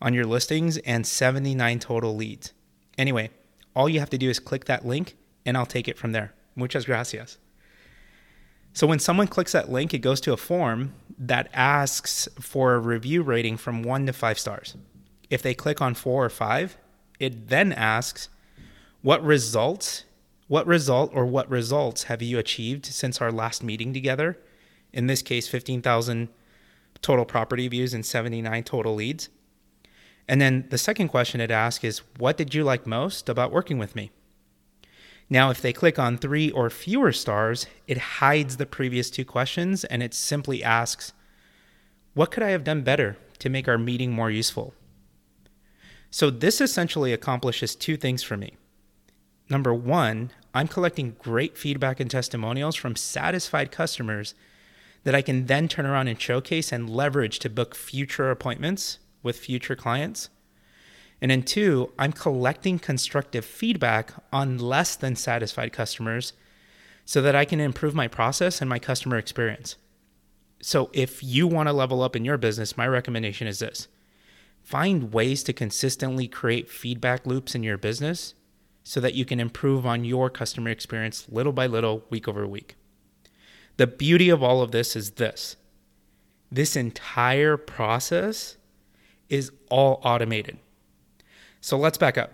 on 0.00 0.14
your 0.14 0.24
listings 0.24 0.78
and 0.78 1.06
79 1.06 1.78
total 1.80 2.14
leads. 2.14 2.52
Anyway, 2.96 3.30
all 3.74 3.88
you 3.88 4.00
have 4.00 4.10
to 4.10 4.18
do 4.18 4.30
is 4.30 4.38
click 4.38 4.64
that 4.66 4.86
link 4.86 5.16
and 5.44 5.56
I'll 5.56 5.66
take 5.66 5.88
it 5.88 5.98
from 5.98 6.12
there. 6.12 6.34
Muchas 6.54 6.84
gracias. 6.84 7.38
So 8.72 8.86
when 8.86 8.98
someone 8.98 9.26
clicks 9.26 9.52
that 9.52 9.70
link, 9.70 9.92
it 9.92 9.98
goes 9.98 10.20
to 10.22 10.32
a 10.32 10.36
form 10.36 10.94
that 11.18 11.48
asks 11.52 12.28
for 12.38 12.74
a 12.74 12.78
review 12.78 13.22
rating 13.22 13.56
from 13.56 13.82
one 13.82 14.06
to 14.06 14.12
five 14.12 14.38
stars. 14.38 14.76
If 15.30 15.42
they 15.42 15.54
click 15.54 15.80
on 15.80 15.94
four 15.94 16.24
or 16.24 16.30
five, 16.30 16.76
it 17.18 17.48
then 17.48 17.72
asks, 17.72 18.28
what 19.02 19.22
results, 19.24 20.04
what 20.46 20.66
result 20.66 21.10
or 21.14 21.26
what 21.26 21.50
results 21.50 22.04
have 22.04 22.22
you 22.22 22.38
achieved 22.38 22.86
since 22.86 23.20
our 23.20 23.32
last 23.32 23.62
meeting 23.62 23.92
together? 23.92 24.38
In 24.92 25.06
this 25.06 25.22
case, 25.22 25.48
15,000 25.48 26.28
total 27.02 27.24
property 27.24 27.68
views 27.68 27.94
and 27.94 28.04
79 28.04 28.64
total 28.64 28.94
leads. 28.94 29.28
And 30.28 30.40
then 30.40 30.66
the 30.68 30.78
second 30.78 31.08
question 31.08 31.40
it 31.40 31.50
asks 31.50 31.82
is, 31.82 32.02
what 32.18 32.36
did 32.36 32.54
you 32.54 32.62
like 32.62 32.86
most 32.86 33.28
about 33.28 33.50
working 33.50 33.78
with 33.78 33.96
me? 33.96 34.10
Now, 35.30 35.50
if 35.50 35.60
they 35.60 35.72
click 35.72 35.98
on 35.98 36.16
three 36.16 36.50
or 36.50 36.70
fewer 36.70 37.12
stars, 37.12 37.66
it 37.86 37.98
hides 37.98 38.56
the 38.56 38.66
previous 38.66 39.10
two 39.10 39.24
questions 39.24 39.84
and 39.84 40.02
it 40.02 40.14
simply 40.14 40.62
asks, 40.62 41.12
What 42.14 42.30
could 42.30 42.42
I 42.42 42.50
have 42.50 42.64
done 42.64 42.82
better 42.82 43.16
to 43.38 43.50
make 43.50 43.68
our 43.68 43.78
meeting 43.78 44.12
more 44.12 44.30
useful? 44.30 44.74
So, 46.10 46.30
this 46.30 46.62
essentially 46.62 47.12
accomplishes 47.12 47.74
two 47.74 47.98
things 47.98 48.22
for 48.22 48.38
me. 48.38 48.56
Number 49.50 49.74
one, 49.74 50.30
I'm 50.54 50.68
collecting 50.68 51.16
great 51.18 51.58
feedback 51.58 52.00
and 52.00 52.10
testimonials 52.10 52.74
from 52.74 52.96
satisfied 52.96 53.70
customers 53.70 54.34
that 55.04 55.14
I 55.14 55.20
can 55.20 55.46
then 55.46 55.68
turn 55.68 55.84
around 55.86 56.08
and 56.08 56.20
showcase 56.20 56.72
and 56.72 56.88
leverage 56.88 57.38
to 57.40 57.50
book 57.50 57.74
future 57.74 58.30
appointments 58.30 58.98
with 59.28 59.38
future 59.38 59.76
clients. 59.76 60.30
And 61.20 61.30
then 61.30 61.42
two, 61.42 61.92
I'm 61.98 62.12
collecting 62.12 62.78
constructive 62.78 63.44
feedback 63.44 64.14
on 64.32 64.56
less 64.56 64.96
than 64.96 65.16
satisfied 65.16 65.70
customers 65.70 66.32
so 67.04 67.20
that 67.20 67.36
I 67.36 67.44
can 67.44 67.60
improve 67.60 67.94
my 67.94 68.08
process 68.08 68.62
and 68.62 68.70
my 68.70 68.78
customer 68.78 69.18
experience. 69.18 69.76
So 70.62 70.88
if 70.94 71.22
you 71.22 71.46
want 71.46 71.68
to 71.68 71.74
level 71.74 72.02
up 72.02 72.16
in 72.16 72.24
your 72.24 72.38
business, 72.38 72.78
my 72.78 72.88
recommendation 72.88 73.46
is 73.46 73.58
this. 73.58 73.88
Find 74.62 75.12
ways 75.12 75.42
to 75.42 75.52
consistently 75.52 76.26
create 76.26 76.70
feedback 76.70 77.26
loops 77.26 77.54
in 77.54 77.62
your 77.62 77.76
business 77.76 78.32
so 78.82 78.98
that 79.00 79.12
you 79.12 79.26
can 79.26 79.40
improve 79.40 79.84
on 79.84 80.06
your 80.06 80.30
customer 80.30 80.70
experience 80.70 81.26
little 81.28 81.52
by 81.52 81.66
little, 81.66 82.04
week 82.08 82.26
over 82.26 82.46
week. 82.46 82.76
The 83.76 83.86
beauty 83.86 84.30
of 84.30 84.42
all 84.42 84.62
of 84.62 84.70
this 84.70 84.96
is 84.96 85.12
this 85.12 85.56
this 86.50 86.76
entire 86.76 87.56
process 87.56 88.56
is 89.28 89.52
all 89.70 90.00
automated. 90.04 90.58
So 91.60 91.76
let's 91.76 91.98
back 91.98 92.16
up. 92.16 92.32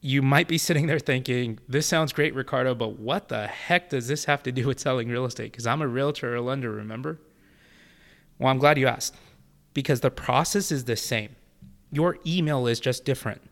You 0.00 0.20
might 0.20 0.48
be 0.48 0.58
sitting 0.58 0.86
there 0.86 0.98
thinking, 0.98 1.60
this 1.68 1.86
sounds 1.86 2.12
great, 2.12 2.34
Ricardo, 2.34 2.74
but 2.74 2.98
what 2.98 3.28
the 3.28 3.46
heck 3.46 3.90
does 3.90 4.08
this 4.08 4.24
have 4.24 4.42
to 4.42 4.52
do 4.52 4.66
with 4.66 4.80
selling 4.80 5.08
real 5.08 5.24
estate? 5.24 5.52
Because 5.52 5.66
I'm 5.66 5.80
a 5.80 5.86
realtor 5.86 6.34
or 6.34 6.40
lender, 6.40 6.72
remember? 6.72 7.20
Well, 8.38 8.50
I'm 8.50 8.58
glad 8.58 8.78
you 8.78 8.88
asked 8.88 9.14
because 9.74 10.00
the 10.00 10.10
process 10.10 10.72
is 10.72 10.84
the 10.84 10.96
same. 10.96 11.36
Your 11.92 12.18
email 12.26 12.66
is 12.66 12.80
just 12.80 13.04
different. 13.04 13.42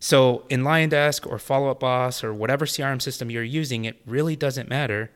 So 0.00 0.44
in 0.48 0.62
LionDesk 0.62 1.26
or 1.26 1.38
Follow 1.38 1.70
Up 1.70 1.80
Boss 1.80 2.22
or 2.22 2.32
whatever 2.32 2.66
CRM 2.66 3.02
system 3.02 3.30
you're 3.30 3.42
using, 3.42 3.84
it 3.84 4.00
really 4.06 4.36
doesn't 4.36 4.68
matter. 4.68 5.10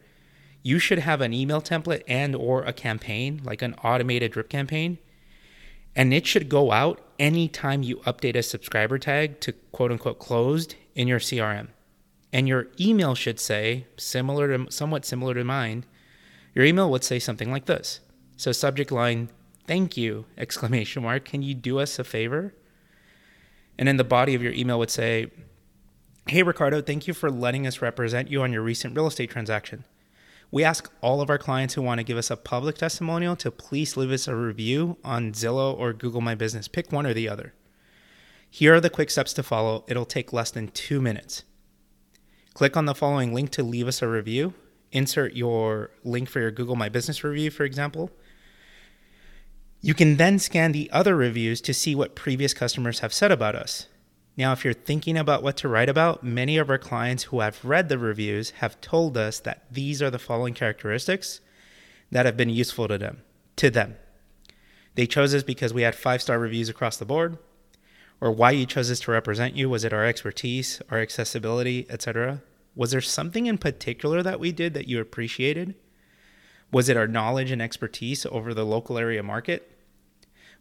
You 0.62 0.78
should 0.78 0.99
have 0.99 1.21
an 1.21 1.33
email 1.33 1.62
template 1.62 2.02
and 2.09 2.35
or 2.35 2.62
a 2.62 2.73
campaign, 2.73 3.40
like 3.45 3.62
an 3.62 3.75
automated 3.85 4.33
drip 4.33 4.49
campaign, 4.49 4.99
and 5.94 6.12
it 6.12 6.26
should 6.26 6.49
go 6.49 6.72
out 6.72 7.00
anytime 7.18 7.82
you 7.82 7.96
update 7.99 8.37
a 8.37 8.42
subscriber 8.42 8.99
tag 8.99 9.40
to 9.40 9.52
quote 9.72 9.92
unquote 9.92 10.18
closed 10.18 10.75
in 10.94 11.08
your 11.08 11.18
CRM. 11.18 11.68
And 12.32 12.49
your 12.49 12.68
email 12.80 13.14
should 13.14 13.38
say, 13.38 13.87
similar 13.96 14.56
to 14.56 14.70
somewhat 14.70 15.04
similar 15.04 15.34
to 15.34 15.44
mine, 15.44 15.84
your 16.54 16.64
email 16.64 16.90
would 16.90 17.04
say 17.04 17.18
something 17.18 17.50
like 17.50 17.66
this. 17.66 18.00
So 18.37 18.52
subject 18.52 18.90
line, 18.90 19.28
thank 19.66 19.96
you, 19.96 20.25
exclamation 20.38 21.02
mark, 21.02 21.25
can 21.25 21.42
you 21.42 21.54
do 21.54 21.78
us 21.78 21.99
a 21.99 22.04
favor? 22.04 22.54
And 23.78 23.88
then 23.88 23.96
the 23.96 24.04
body 24.04 24.34
of 24.34 24.42
your 24.42 24.52
email 24.52 24.78
would 24.78 24.90
say, 24.90 25.30
Hey 26.26 26.42
Ricardo, 26.42 26.80
thank 26.80 27.08
you 27.08 27.14
for 27.14 27.30
letting 27.30 27.66
us 27.66 27.82
represent 27.82 28.30
you 28.30 28.42
on 28.42 28.52
your 28.52 28.62
recent 28.62 28.96
real 28.96 29.08
estate 29.08 29.30
transaction. 29.30 29.84
We 30.52 30.64
ask 30.64 30.92
all 31.00 31.23
of 31.23 31.30
our 31.30 31.38
clients 31.38 31.73
who 31.73 31.82
want 31.82 31.99
to 31.99 32.04
give 32.04 32.18
us 32.18 32.30
a 32.30 32.37
public 32.37 32.76
testimonial 32.76 33.35
to 33.37 33.50
please 33.50 33.97
leave 33.97 34.11
us 34.11 34.28
a 34.28 34.37
review 34.37 34.99
on 35.02 35.32
Zillow 35.32 35.75
or 35.75 35.94
Google 35.94 36.21
My 36.21 36.35
Business. 36.35 36.68
Pick 36.68 36.92
one 36.92 37.06
or 37.06 37.14
the 37.14 37.26
other. 37.26 37.54
Here 38.50 38.75
are 38.75 38.80
the 38.80 38.90
quick 38.90 39.09
steps 39.09 39.32
to 39.32 39.42
follow. 39.42 39.82
It'll 39.88 40.04
take 40.04 40.30
less 40.30 40.50
than 40.50 40.68
two 40.68 41.00
minutes. 41.00 41.44
Click 42.52 42.76
on 42.76 42.85
the 42.85 42.94
following 42.94 43.32
link 43.32 43.49
to 43.52 43.62
leave 43.62 43.88
us 43.88 44.02
a 44.02 44.09
review. 44.09 44.52
Insert 44.92 45.35
your 45.35 45.90
link 46.04 46.28
for 46.28 46.40
your 46.40 46.50
Google 46.50 46.76
My 46.76 46.90
Business 46.90 47.25
review, 47.25 47.50
for 47.50 47.64
example. 47.64 48.11
You 49.80 49.94
can 49.94 50.18
then 50.18 50.38
scan 50.38 50.73
the 50.73 50.90
other 50.92 51.16
reviews 51.16 51.62
to 51.62 51.73
see 51.73 51.94
what 51.94 52.14
previous 52.14 52.52
customers 52.52 52.99
have 52.99 53.14
said 53.14 53.32
about 53.32 53.56
us. 53.56 53.87
Now, 54.36 54.52
if 54.52 54.64
you're 54.64 54.72
thinking 54.72 55.18
about 55.18 55.42
what 55.42 55.58
to 55.58 55.68
write 55.68 55.90
about, 55.90 56.24
many 56.24 56.56
of 56.56 56.70
our 56.70 56.78
clients 56.78 57.24
who 57.24 57.40
have 57.40 57.62
read 57.64 57.88
the 57.88 57.98
reviews 57.98 58.50
have 58.60 58.80
told 58.80 59.16
us 59.16 59.38
that 59.40 59.66
these 59.70 60.00
are 60.00 60.10
the 60.10 60.18
following 60.18 60.54
characteristics 60.54 61.40
that 62.10 62.24
have 62.24 62.36
been 62.36 62.48
useful 62.48 62.88
to 62.88 62.96
them. 62.96 63.22
To 63.56 63.68
them. 63.68 63.96
They 64.94 65.06
chose 65.06 65.34
us 65.34 65.42
because 65.42 65.74
we 65.74 65.82
had 65.82 65.94
five-star 65.94 66.38
reviews 66.38 66.70
across 66.70 66.96
the 66.96 67.04
board, 67.04 67.38
or 68.20 68.30
why 68.30 68.52
you 68.52 68.64
chose 68.64 68.90
us 68.90 69.00
to 69.00 69.10
represent 69.10 69.56
you. 69.56 69.68
Was 69.68 69.84
it 69.84 69.92
our 69.92 70.04
expertise, 70.04 70.80
our 70.90 70.98
accessibility, 70.98 71.86
etc.? 71.90 72.42
Was 72.74 72.92
there 72.92 73.00
something 73.02 73.46
in 73.46 73.58
particular 73.58 74.22
that 74.22 74.40
we 74.40 74.52
did 74.52 74.72
that 74.74 74.88
you 74.88 75.00
appreciated? 75.00 75.74
Was 76.70 76.88
it 76.88 76.96
our 76.96 77.06
knowledge 77.06 77.50
and 77.50 77.60
expertise 77.60 78.24
over 78.26 78.54
the 78.54 78.64
local 78.64 78.96
area 78.96 79.22
market? 79.22 79.72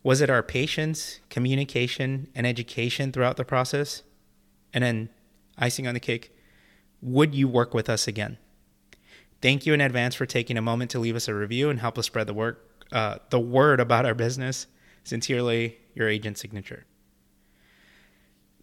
Was 0.03 0.21
it 0.21 0.29
our 0.29 0.41
patience, 0.41 1.19
communication, 1.29 2.27
and 2.33 2.47
education 2.47 3.11
throughout 3.11 3.37
the 3.37 3.45
process? 3.45 4.03
And 4.73 4.83
then, 4.83 5.09
icing 5.57 5.87
on 5.87 5.93
the 5.93 5.99
cake, 5.99 6.35
would 7.01 7.35
you 7.35 7.47
work 7.47 7.73
with 7.73 7.89
us 7.89 8.07
again? 8.07 8.37
Thank 9.41 9.65
you 9.65 9.73
in 9.73 9.81
advance 9.81 10.15
for 10.15 10.25
taking 10.25 10.57
a 10.57 10.61
moment 10.61 10.91
to 10.91 10.99
leave 10.99 11.15
us 11.15 11.27
a 11.27 11.35
review 11.35 11.69
and 11.69 11.79
help 11.79 11.97
us 11.97 12.05
spread 12.07 12.27
the 12.27 12.33
work, 12.33 12.85
uh, 12.91 13.17
the 13.29 13.39
word 13.39 13.79
about 13.79 14.05
our 14.05 14.13
business. 14.13 14.67
Sincerely, 15.03 15.77
your 15.95 16.07
agent 16.07 16.37
signature. 16.37 16.85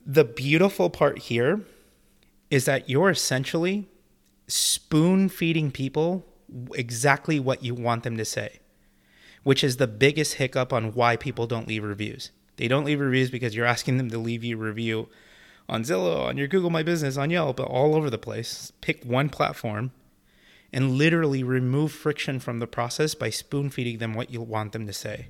The 0.07 0.25
beautiful 0.25 0.89
part 0.89 1.19
here 1.19 1.61
is 2.51 2.65
that 2.65 2.89
you're 2.89 3.11
essentially 3.11 3.89
spoon 4.47 5.29
feeding 5.29 5.71
people 5.71 6.25
exactly 6.75 7.39
what 7.39 7.63
you 7.63 7.75
want 7.75 8.05
them 8.05 8.17
to 8.17 8.25
say 8.25 8.61
which 9.43 9.63
is 9.65 9.77
the 9.77 9.87
biggest 9.87 10.35
hiccup 10.35 10.73
on 10.73 10.95
why 10.95 11.17
people 11.17 11.47
don't 11.47 11.69
leave 11.69 11.85
reviews. 11.85 12.31
They 12.57 12.69
don't 12.69 12.85
leave 12.85 13.01
reviews 13.01 13.31
because 13.31 13.55
you're 13.55 13.67
asking 13.67 13.99
them 13.99 14.11
to 14.11 14.19
leave 14.19 14.45
you 14.45 14.57
review 14.57 15.09
on 15.69 15.85
Zillow, 15.85 16.27
on 16.27 16.37
your 16.37 16.49
Google 16.49 16.71
My 16.71 16.83
Business, 16.83 17.17
on 17.17 17.31
Yelp, 17.31 17.61
all 17.61 17.95
over 17.95 18.11
the 18.11 18.19
place. 18.19 18.73
Pick 18.81 19.05
one 19.05 19.29
platform 19.29 19.93
and 20.73 20.93
literally 20.93 21.43
remove 21.43 21.93
friction 21.93 22.41
from 22.41 22.59
the 22.59 22.67
process 22.67 23.15
by 23.15 23.31
spoon 23.31 23.71
feeding 23.71 23.99
them 23.99 24.15
what 24.15 24.31
you 24.31 24.41
want 24.41 24.73
them 24.73 24.87
to 24.87 24.93
say. 24.93 25.29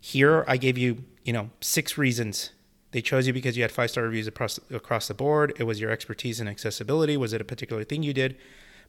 Here, 0.00 0.44
I 0.46 0.56
gave 0.56 0.78
you, 0.78 1.04
you 1.24 1.32
know, 1.32 1.50
six 1.60 1.98
reasons. 1.98 2.50
They 2.92 3.02
chose 3.02 3.26
you 3.26 3.32
because 3.32 3.56
you 3.56 3.62
had 3.62 3.72
five 3.72 3.90
star 3.90 4.04
reviews 4.04 4.26
across, 4.26 4.58
across 4.70 5.08
the 5.08 5.14
board. 5.14 5.52
It 5.58 5.64
was 5.64 5.80
your 5.80 5.90
expertise 5.90 6.40
and 6.40 6.48
accessibility. 6.48 7.16
Was 7.16 7.32
it 7.32 7.40
a 7.40 7.44
particular 7.44 7.84
thing 7.84 8.02
you 8.02 8.14
did? 8.14 8.36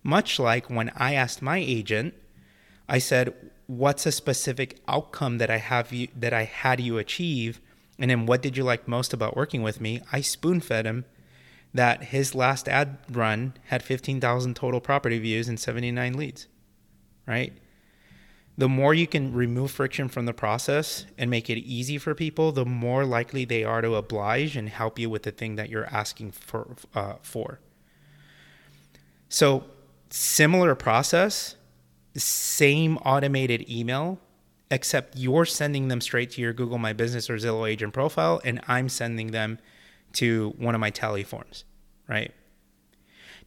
Much 0.04 0.40
like 0.40 0.70
when 0.70 0.92
I 0.96 1.14
asked 1.16 1.42
my 1.42 1.58
agent, 1.58 2.14
I 2.88 3.00
said, 3.00 3.34
what's 3.70 4.08
a 4.08 4.12
specific 4.12 4.80
outcome 4.88 5.38
that 5.38 5.52
I 5.52 5.58
have 5.58 5.94
you 5.94 6.08
that 6.16 6.34
I 6.34 6.46
had 6.46 6.80
you 6.80 6.98
achieve, 6.98 7.62
and 8.00 8.10
then 8.10 8.26
what 8.26 8.42
did 8.42 8.58
you 8.58 8.64
like 8.64 8.88
most 8.88 9.14
about 9.14 9.36
working 9.38 9.62
with 9.62 9.80
me? 9.80 10.02
I 10.12 10.22
spoon 10.22 10.60
fed 10.60 10.88
him 10.88 11.06
that 11.72 12.06
his 12.06 12.34
last 12.34 12.68
ad 12.68 12.98
run 13.12 13.54
had 13.66 13.84
15,000 13.84 14.56
total 14.56 14.82
property 14.82 15.20
views 15.20 15.48
and 15.48 15.60
79 15.60 16.14
leads, 16.14 16.48
right? 17.28 17.54
The 18.58 18.68
more 18.68 18.96
you 18.96 19.06
can 19.06 19.34
remove 19.34 19.70
friction 19.70 20.10
from 20.10 20.26
the 20.26 20.34
process 20.34 21.06
and 21.16 21.30
make 21.30 21.48
it 21.48 21.60
easy 21.60 22.00
for 22.00 22.16
people, 22.16 22.52
the 22.52 22.66
more 22.66 23.06
likely 23.06 23.46
they 23.46 23.64
are 23.64 23.82
to 23.82 23.94
oblige 23.94 24.58
and 24.58 24.68
help 24.68 24.98
you 24.98 25.12
with 25.12 25.24
the 25.24 25.32
thing 25.32 25.58
that 25.58 25.70
you're 25.70 25.86
asking 25.86 26.32
for. 26.32 26.76
Uh, 26.96 27.14
for. 27.22 27.60
So, 29.30 29.66
similar 30.10 30.74
process, 30.74 31.56
same 32.16 32.98
automated 32.98 33.70
email, 33.70 34.20
except 34.72 35.18
you're 35.18 35.46
sending 35.46 35.88
them 35.88 36.02
straight 36.02 36.32
to 36.32 36.42
your 36.42 36.54
Google 36.54 36.78
My 36.78 36.94
Business 36.94 37.30
or 37.30 37.36
Zillow 37.36 37.70
agent 37.70 37.94
profile, 37.94 38.42
and 38.44 38.62
I'm 38.68 38.90
sending 38.90 39.32
them 39.32 39.60
to 40.14 40.54
one 40.58 40.76
of 40.76 40.82
my 40.82 40.90
tally 40.90 41.24
forms, 41.24 41.66
right? 42.08 42.34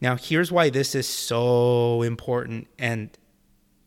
Now, 0.01 0.17
here's 0.17 0.51
why 0.51 0.71
this 0.71 0.95
is 0.95 1.09
so 1.09 2.03
important 2.03 2.67
and 2.79 3.11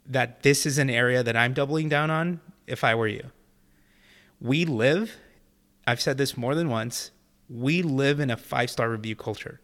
that 0.05 0.43
this 0.43 0.65
is 0.65 0.77
an 0.77 0.89
area 0.89 1.23
that 1.23 1.35
I'm 1.35 1.53
doubling 1.53 1.89
down 1.89 2.09
on 2.09 2.41
if 2.67 2.83
I 2.83 2.95
were 2.95 3.07
you. 3.07 3.31
We 4.39 4.65
live, 4.65 5.17
I've 5.87 6.01
said 6.01 6.17
this 6.17 6.37
more 6.37 6.55
than 6.55 6.69
once, 6.69 7.11
we 7.49 7.81
live 7.81 8.19
in 8.19 8.31
a 8.31 8.37
five 8.37 8.69
star 8.69 8.89
review 8.89 9.15
culture 9.15 9.61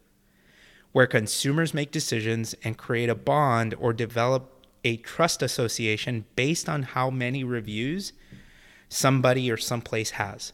where 0.92 1.06
consumers 1.06 1.72
make 1.72 1.90
decisions 1.90 2.54
and 2.64 2.76
create 2.76 3.08
a 3.08 3.14
bond 3.14 3.74
or 3.78 3.92
develop 3.92 4.51
a 4.84 4.96
trust 4.98 5.42
association 5.42 6.24
based 6.36 6.68
on 6.68 6.82
how 6.82 7.10
many 7.10 7.44
reviews 7.44 8.12
somebody 8.88 9.50
or 9.50 9.56
someplace 9.56 10.10
has. 10.12 10.52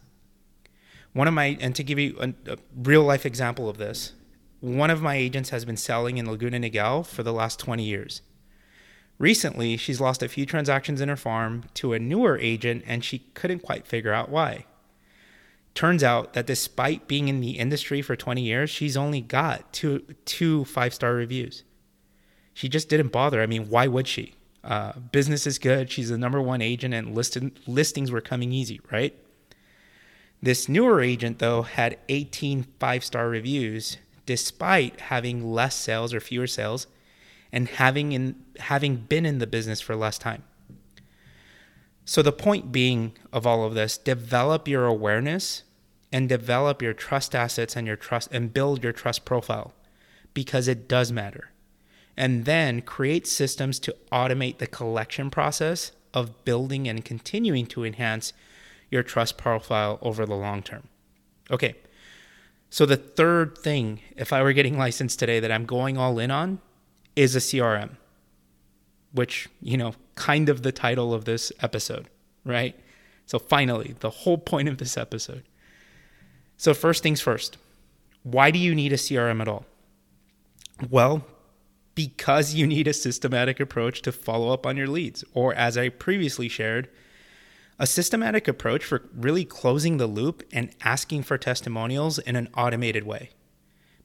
One 1.13 1.27
of 1.27 1.35
my, 1.35 1.57
and 1.61 1.75
to 1.75 1.83
give 1.83 1.99
you 1.99 2.17
a, 2.21 2.53
a, 2.53 2.59
real 2.77 3.03
life 3.03 3.27
example 3.27 3.69
of 3.69 3.79
this, 3.79 4.13
one 4.61 4.91
of 4.91 5.03
my 5.03 5.17
agents 5.17 5.51
has 5.51 5.65
been 5.65 5.77
selling 5.77 6.19
in 6.19 6.31
Laguna 6.31 6.59
Niguel 6.59 7.07
for 7.07 7.23
the 7.23 7.33
last 7.33 7.59
20 7.59 7.83
years. 7.83 8.23
Recently, 9.19 9.77
she's 9.77 10.01
lost 10.01 10.23
a 10.23 10.29
few 10.29 10.47
transactions 10.47 11.01
in 11.01 11.09
her 11.09 11.17
farm 11.17 11.65
to 11.75 11.93
a 11.93 11.99
newer 11.99 12.39
agent 12.39 12.85
and 12.87 13.05
she 13.05 13.21
couldn't 13.35 13.61
quite 13.61 13.87
figure 13.87 14.13
out 14.13 14.29
why. 14.29 14.67
Turns 15.75 16.05
out 16.05 16.33
that 16.35 16.47
despite 16.47 17.09
being 17.09 17.29
in 17.29 17.41
the 17.41 17.59
industry 17.59 18.03
for 18.03 18.17
20 18.17 18.43
years, 18.43 18.71
she's 18.71 18.97
only 18.97 19.21
got 19.21 19.73
two, 19.73 20.01
two 20.25 20.65
five 20.65 20.95
star 20.95 21.15
reviews. 21.15 21.65
She 22.59 22.69
just 22.69 22.89
didn't 22.89 23.13
bother. 23.13 23.41
I 23.41 23.47
mean, 23.47 23.69
why 23.71 23.87
would 23.87 24.09
she? 24.09 24.35
Uh, 24.65 24.91
business 25.13 25.47
is 25.47 25.61
good. 25.61 25.93
She's 25.93 26.09
the 26.09 26.19
number 26.19 26.43
one 26.43 26.61
agent, 26.61 26.93
and 26.93 27.15
listed, 27.15 27.57
listings 27.69 28.11
were 28.11 28.21
coming 28.21 28.53
easy, 28.53 28.81
right? 28.91 29.17
This 30.43 30.69
newer 30.69 31.01
agent, 31.01 31.39
though, 31.39 31.63
had 31.63 31.99
18 32.09 32.67
five 32.81 33.05
star 33.05 33.29
reviews 33.29 33.99
despite 34.27 35.03
having 35.03 35.53
less 35.53 35.77
sales 35.77 36.13
or 36.13 36.19
fewer 36.19 36.49
sales 36.49 36.89
and 37.53 37.69
having, 37.69 38.11
in, 38.11 38.35
having 38.59 38.97
been 38.97 39.25
in 39.25 39.39
the 39.39 39.47
business 39.47 39.81
for 39.81 39.95
less 39.95 40.19
time. 40.19 40.43
So, 42.05 42.23
the 42.23 42.33
point 42.33 42.73
being 42.73 43.17
of 43.33 43.47
all 43.47 43.65
of 43.65 43.75
this, 43.75 43.97
develop 43.97 44.67
your 44.67 44.87
awareness 44.87 45.63
and 46.11 46.29
develop 46.29 46.83
your 46.83 46.93
trust 46.93 47.37
assets 47.37 47.77
and 47.77 47.87
your 47.87 47.95
trust 47.95 48.31
and 48.33 48.53
build 48.53 48.83
your 48.83 48.93
trust 48.93 49.25
profile 49.25 49.75
because 50.35 50.67
it 50.67 50.89
does 50.89 51.13
matter. 51.13 51.53
And 52.19 52.47
then 52.47 52.83
create 52.83 53.29
systems 53.29 53.79
to 53.79 53.95
automate 54.11 54.59
the 54.59 54.67
collection 54.67 55.31
process 55.31 55.93
of 56.13 56.45
building 56.45 56.89
and 56.89 57.05
continuing 57.05 57.65
to 57.67 57.85
enhance 57.85 58.33
your 58.91 59.05
trust 59.05 59.39
profile 59.39 60.01
over 60.03 60.27
the 60.27 60.35
long 60.35 60.61
term. 60.65 60.89
Okay. 61.49 61.77
So 62.71 62.85
the 62.85 62.97
third 62.97 63.57
thing, 63.57 64.01
if 64.17 64.33
I 64.33 64.43
were 64.43 64.53
getting 64.53 64.77
licensed 64.77 65.21
today 65.21 65.39
that 65.39 65.53
I'm 65.53 65.65
going 65.65 65.97
all 65.97 66.19
in 66.19 66.33
on 66.33 66.61
is 67.15 67.37
a 67.37 67.39
CRM, 67.39 67.91
which, 69.13 69.49
you 69.63 69.77
know, 69.77 69.95
kind 70.17 70.49
of 70.49 70.65
the 70.65 70.73
title 70.73 71.15
of 71.15 71.25
this 71.25 71.53
episode, 71.63 72.09
right? 72.45 72.75
So 73.27 73.39
finally, 73.39 73.95
the 74.01 74.11
whole 74.11 74.39
point 74.39 74.69
of 74.69 74.79
this 74.79 74.99
episode. 74.99 75.45
So 76.57 76.75
first 76.75 77.05
things 77.05 77.21
first. 77.21 77.59
Why 78.25 78.51
do 78.51 78.59
you 78.59 78.75
need 78.75 78.93
a 78.93 78.97
CRM 78.97 79.41
at 79.41 79.47
all? 79.47 79.67
Well, 80.91 81.25
because 81.99 82.55
you 82.55 82.65
need 82.65 82.87
a 82.87 82.93
systematic 82.93 83.59
approach 83.59 84.03
to 84.03 84.13
follow 84.13 84.53
up 84.53 84.65
on 84.65 84.77
your 84.77 84.87
leads, 84.87 85.25
or 85.35 85.53
as 85.55 85.77
I 85.77 85.89
previously 85.89 86.49
shared, 86.49 86.89
a 87.77 87.89
systematic 87.89 88.47
approach 88.47 88.85
for 88.85 89.03
really 89.13 89.45
closing 89.45 89.97
the 89.97 90.07
loop 90.07 90.45
and 90.53 90.71
asking 90.85 91.25
for 91.25 91.37
testimonials 91.37 92.21
in 92.21 92.37
an 92.37 92.51
automated 92.57 93.05
way. 93.05 93.31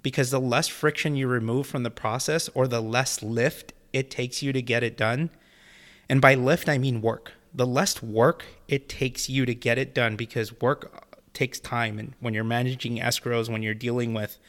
Because 0.02 0.32
the 0.32 0.40
less 0.40 0.68
friction 0.68 1.16
you 1.16 1.28
remove 1.28 1.68
from 1.68 1.84
the 1.84 1.92
process 1.92 2.50
or 2.56 2.68
the 2.68 2.82
less 2.82 3.22
lift 3.22 3.74
it 3.94 4.10
takes 4.10 4.42
you 4.42 4.52
to 4.54 4.62
get 4.64 4.82
it 4.82 4.98
done, 4.98 5.30
and 6.10 6.20
by 6.20 6.34
lift, 6.34 6.68
I 6.68 6.80
mean 6.80 7.00
work. 7.00 7.34
The 7.54 7.68
less 7.68 8.02
work 8.02 8.44
it 8.68 8.90
takes 8.90 9.30
you 9.30 9.46
to 9.46 9.54
get 9.54 9.78
it 9.78 9.94
done 9.94 10.16
because 10.16 10.60
work 10.60 11.08
takes 11.36 11.60
time. 11.60 12.00
And 12.00 12.14
when 12.20 12.34
you're 12.34 12.44
managing 12.44 12.98
escrows, 12.98 13.52
when 13.52 13.62
you're 13.62 13.76
dealing 13.76 14.16
with 14.16 14.40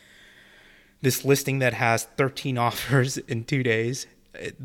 this 1.04 1.24
listing 1.24 1.60
that 1.60 1.74
has 1.74 2.04
13 2.16 2.58
offers 2.66 3.18
in 3.18 3.44
two 3.44 3.62
days, 3.62 4.06
it, 4.34 4.56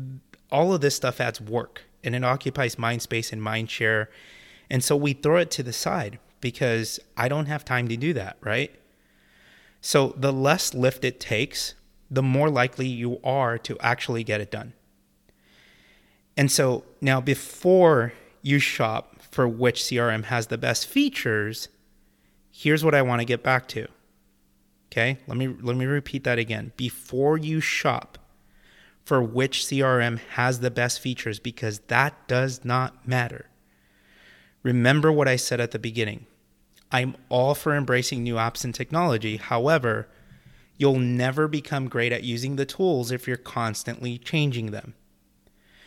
all 0.50 0.74
of 0.74 0.80
this 0.80 0.96
stuff 0.96 1.20
adds 1.20 1.40
work 1.40 1.82
and 2.02 2.16
it 2.16 2.24
occupies 2.24 2.78
mind 2.78 3.02
space 3.02 3.32
and 3.32 3.40
mind 3.40 3.70
share 3.70 4.10
and 4.70 4.84
so 4.84 4.96
we 4.96 5.12
throw 5.12 5.36
it 5.36 5.50
to 5.52 5.62
the 5.62 5.72
side 5.72 6.18
because 6.40 7.00
I 7.16 7.28
don't 7.28 7.46
have 7.46 7.64
time 7.64 7.88
to 7.88 7.96
do 7.96 8.14
that, 8.14 8.36
right? 8.40 8.72
So 9.80 10.14
the 10.16 10.32
less 10.32 10.72
lift 10.72 11.04
it 11.04 11.18
takes, 11.18 11.74
the 12.10 12.22
more 12.22 12.48
likely 12.48 12.86
you 12.86 13.20
are 13.24 13.58
to 13.58 13.76
actually 13.80 14.22
get 14.22 14.40
it 14.40 14.50
done. 14.50 14.72
And 16.36 16.50
so 16.50 16.84
now, 17.00 17.20
before 17.20 18.12
you 18.42 18.58
shop 18.60 19.20
for 19.30 19.48
which 19.48 19.82
CRM 19.82 20.24
has 20.24 20.46
the 20.46 20.56
best 20.56 20.86
features, 20.86 21.68
here's 22.50 22.84
what 22.84 22.94
I 22.94 23.02
want 23.02 23.20
to 23.20 23.26
get 23.26 23.42
back 23.42 23.66
to. 23.68 23.88
Okay, 24.90 25.18
let 25.28 25.36
me 25.36 25.46
let 25.46 25.76
me 25.76 25.86
repeat 25.86 26.24
that 26.24 26.38
again. 26.38 26.72
Before 26.76 27.38
you 27.38 27.60
shop 27.60 28.18
for 29.04 29.22
which 29.22 29.64
CRM 29.64 30.18
has 30.30 30.60
the 30.60 30.70
best 30.70 31.00
features, 31.00 31.38
because 31.38 31.80
that 31.88 32.28
does 32.28 32.64
not 32.64 33.06
matter. 33.06 33.46
Remember 34.62 35.10
what 35.10 35.28
I 35.28 35.36
said 35.36 35.60
at 35.60 35.70
the 35.70 35.78
beginning. 35.78 36.26
I'm 36.92 37.16
all 37.28 37.54
for 37.54 37.74
embracing 37.74 38.22
new 38.22 38.34
apps 38.34 38.64
and 38.64 38.74
technology. 38.74 39.36
However, 39.36 40.08
you'll 40.76 40.98
never 40.98 41.48
become 41.48 41.88
great 41.88 42.12
at 42.12 42.24
using 42.24 42.56
the 42.56 42.66
tools 42.66 43.10
if 43.10 43.26
you're 43.26 43.36
constantly 43.36 44.18
changing 44.18 44.70
them. 44.70 44.94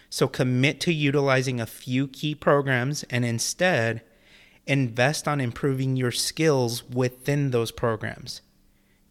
So 0.09 0.27
commit 0.27 0.79
to 0.81 0.93
utilizing 0.93 1.59
a 1.59 1.65
few 1.65 2.07
key 2.07 2.35
programs 2.35 3.03
and 3.03 3.25
instead 3.25 4.01
invest 4.65 5.27
on 5.27 5.41
improving 5.41 5.95
your 5.95 6.11
skills 6.11 6.83
within 6.83 7.51
those 7.51 7.71
programs. 7.71 8.41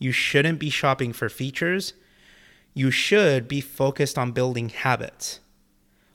You 0.02 0.12
shouldn't 0.12 0.58
be 0.58 0.68
shopping 0.68 1.12
for 1.12 1.28
features. 1.28 1.94
You 2.74 2.90
should 2.90 3.46
be 3.46 3.60
focused 3.60 4.18
on 4.18 4.32
building 4.32 4.70
habits. 4.70 5.40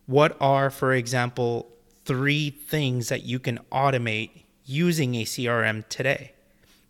What 0.05 0.35
are, 0.41 0.69
for 0.69 0.93
example, 0.93 1.71
three 2.03 2.49
things 2.49 3.09
that 3.09 3.23
you 3.23 3.39
can 3.39 3.59
automate 3.71 4.43
using 4.65 5.15
a 5.15 5.23
CRM 5.23 5.87
today. 5.87 6.33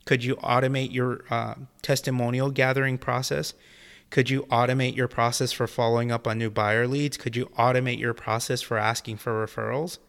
Could 0.05 0.23
you 0.23 0.36
automate 0.38 0.91
your 0.91 1.23
uh, 1.29 1.55
testimonial 1.81 2.49
gathering 2.49 2.97
process? 2.97 3.53
Could 4.10 4.29
you 4.29 4.43
automate 4.43 4.95
your 4.95 5.07
process 5.07 5.51
for 5.51 5.67
following 5.67 6.12
up 6.12 6.27
on 6.27 6.39
new 6.39 6.49
buyer 6.49 6.88
leads? 6.88 7.17
Could 7.17 7.36
you 7.36 7.47
automate 7.57 7.99
your 7.99 8.13
process 8.13 8.62
for 8.62 8.77
asking 8.77 9.17
for 9.17 9.45
referrals? 9.45 9.99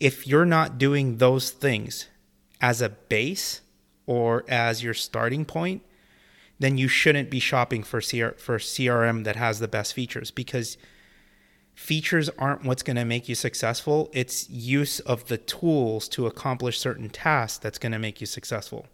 If 0.00 0.26
you're 0.26 0.46
not 0.46 0.78
doing 0.78 1.18
those 1.18 1.50
things 1.50 2.06
as 2.60 2.80
a 2.80 2.88
base 2.88 3.60
or 4.06 4.44
as 4.48 4.82
your 4.82 4.94
starting 4.94 5.44
point, 5.44 5.82
then 6.58 6.76
you 6.76 6.88
shouldn't 6.88 7.30
be 7.30 7.40
shopping 7.40 7.82
for 7.82 8.00
CR- 8.00 8.36
for 8.36 8.58
CRM 8.58 9.24
that 9.24 9.36
has 9.36 9.60
the 9.60 9.68
best 9.68 9.94
features 9.94 10.30
because 10.30 10.76
features 11.74 12.28
aren't 12.38 12.64
what's 12.64 12.82
going 12.82 12.96
to 12.96 13.04
make 13.04 13.28
you 13.28 13.34
successful. 13.34 14.10
It's 14.12 14.50
use 14.50 14.98
of 15.00 15.28
the 15.28 15.38
tools 15.38 16.08
to 16.08 16.26
accomplish 16.26 16.80
certain 16.80 17.08
tasks 17.08 17.58
that's 17.58 17.78
going 17.78 17.92
to 17.92 17.98
make 17.98 18.20
you 18.20 18.26
successful. 18.26 18.86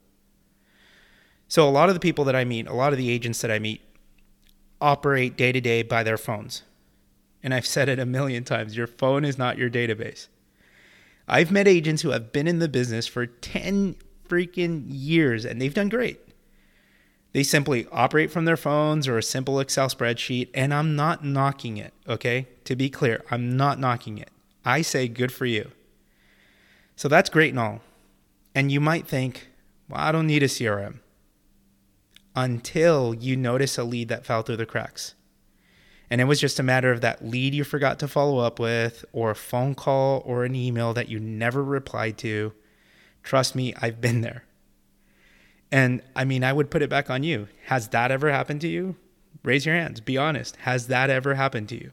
So, 1.48 1.68
a 1.68 1.70
lot 1.70 1.88
of 1.88 1.94
the 1.94 2.00
people 2.00 2.24
that 2.24 2.36
I 2.36 2.44
meet, 2.44 2.66
a 2.66 2.74
lot 2.74 2.92
of 2.92 2.98
the 2.98 3.10
agents 3.10 3.40
that 3.40 3.50
I 3.50 3.58
meet, 3.58 3.80
operate 4.80 5.36
day 5.36 5.52
to 5.52 5.60
day 5.60 5.82
by 5.82 6.02
their 6.02 6.18
phones. 6.18 6.62
And 7.42 7.54
I've 7.54 7.66
said 7.66 7.88
it 7.88 7.98
a 7.98 8.06
million 8.06 8.44
times 8.44 8.76
your 8.76 8.86
phone 8.86 9.24
is 9.24 9.38
not 9.38 9.58
your 9.58 9.70
database. 9.70 10.28
I've 11.26 11.50
met 11.50 11.68
agents 11.68 12.02
who 12.02 12.10
have 12.10 12.32
been 12.32 12.46
in 12.46 12.58
the 12.58 12.68
business 12.68 13.06
for 13.06 13.26
10 13.26 13.96
freaking 14.28 14.84
years 14.88 15.44
and 15.44 15.60
they've 15.60 15.72
done 15.72 15.88
great. 15.88 16.20
They 17.34 17.42
simply 17.42 17.86
operate 17.92 18.30
from 18.30 18.46
their 18.46 18.56
phones 18.56 19.08
or 19.08 19.18
a 19.18 19.22
simple 19.22 19.60
Excel 19.60 19.88
spreadsheet, 19.88 20.50
and 20.54 20.72
I'm 20.72 20.96
not 20.96 21.24
knocking 21.24 21.76
it, 21.76 21.92
okay? 22.08 22.46
To 22.64 22.76
be 22.76 22.88
clear, 22.88 23.22
I'm 23.30 23.56
not 23.56 23.80
knocking 23.80 24.18
it. 24.18 24.30
I 24.64 24.82
say 24.82 25.08
good 25.08 25.32
for 25.32 25.44
you. 25.44 25.72
So 26.96 27.08
that's 27.08 27.28
great 27.28 27.50
and 27.50 27.58
all. 27.58 27.80
And 28.54 28.70
you 28.70 28.80
might 28.80 29.08
think, 29.08 29.48
well, 29.88 30.00
I 30.00 30.12
don't 30.12 30.28
need 30.28 30.44
a 30.44 30.46
CRM. 30.46 31.00
until 32.36 33.14
you 33.14 33.36
notice 33.36 33.78
a 33.78 33.84
lead 33.84 34.08
that 34.08 34.26
fell 34.26 34.42
through 34.42 34.56
the 34.56 34.66
cracks. 34.66 35.14
And 36.10 36.20
it 36.20 36.24
was 36.24 36.40
just 36.40 36.58
a 36.58 36.64
matter 36.64 36.92
of 36.92 37.00
that 37.00 37.24
lead 37.24 37.54
you 37.54 37.64
forgot 37.64 37.98
to 38.00 38.08
follow 38.08 38.38
up 38.38 38.58
with, 38.58 39.04
or 39.12 39.30
a 39.30 39.36
phone 39.36 39.74
call 39.74 40.22
or 40.26 40.44
an 40.44 40.54
email 40.54 40.92
that 40.94 41.08
you 41.08 41.18
never 41.18 41.62
replied 41.62 42.18
to. 42.18 42.52
Trust 43.22 43.54
me, 43.54 43.74
I've 43.80 44.00
been 44.00 44.20
there. 44.20 44.44
And 45.74 46.02
I 46.14 46.24
mean, 46.24 46.44
I 46.44 46.52
would 46.52 46.70
put 46.70 46.82
it 46.82 46.88
back 46.88 47.10
on 47.10 47.24
you. 47.24 47.48
Has 47.64 47.88
that 47.88 48.12
ever 48.12 48.30
happened 48.30 48.60
to 48.60 48.68
you? 48.68 48.94
Raise 49.42 49.66
your 49.66 49.74
hands. 49.74 50.00
Be 50.00 50.16
honest. 50.16 50.54
Has 50.58 50.86
that 50.86 51.10
ever 51.10 51.34
happened 51.34 51.68
to 51.70 51.74
you? 51.74 51.90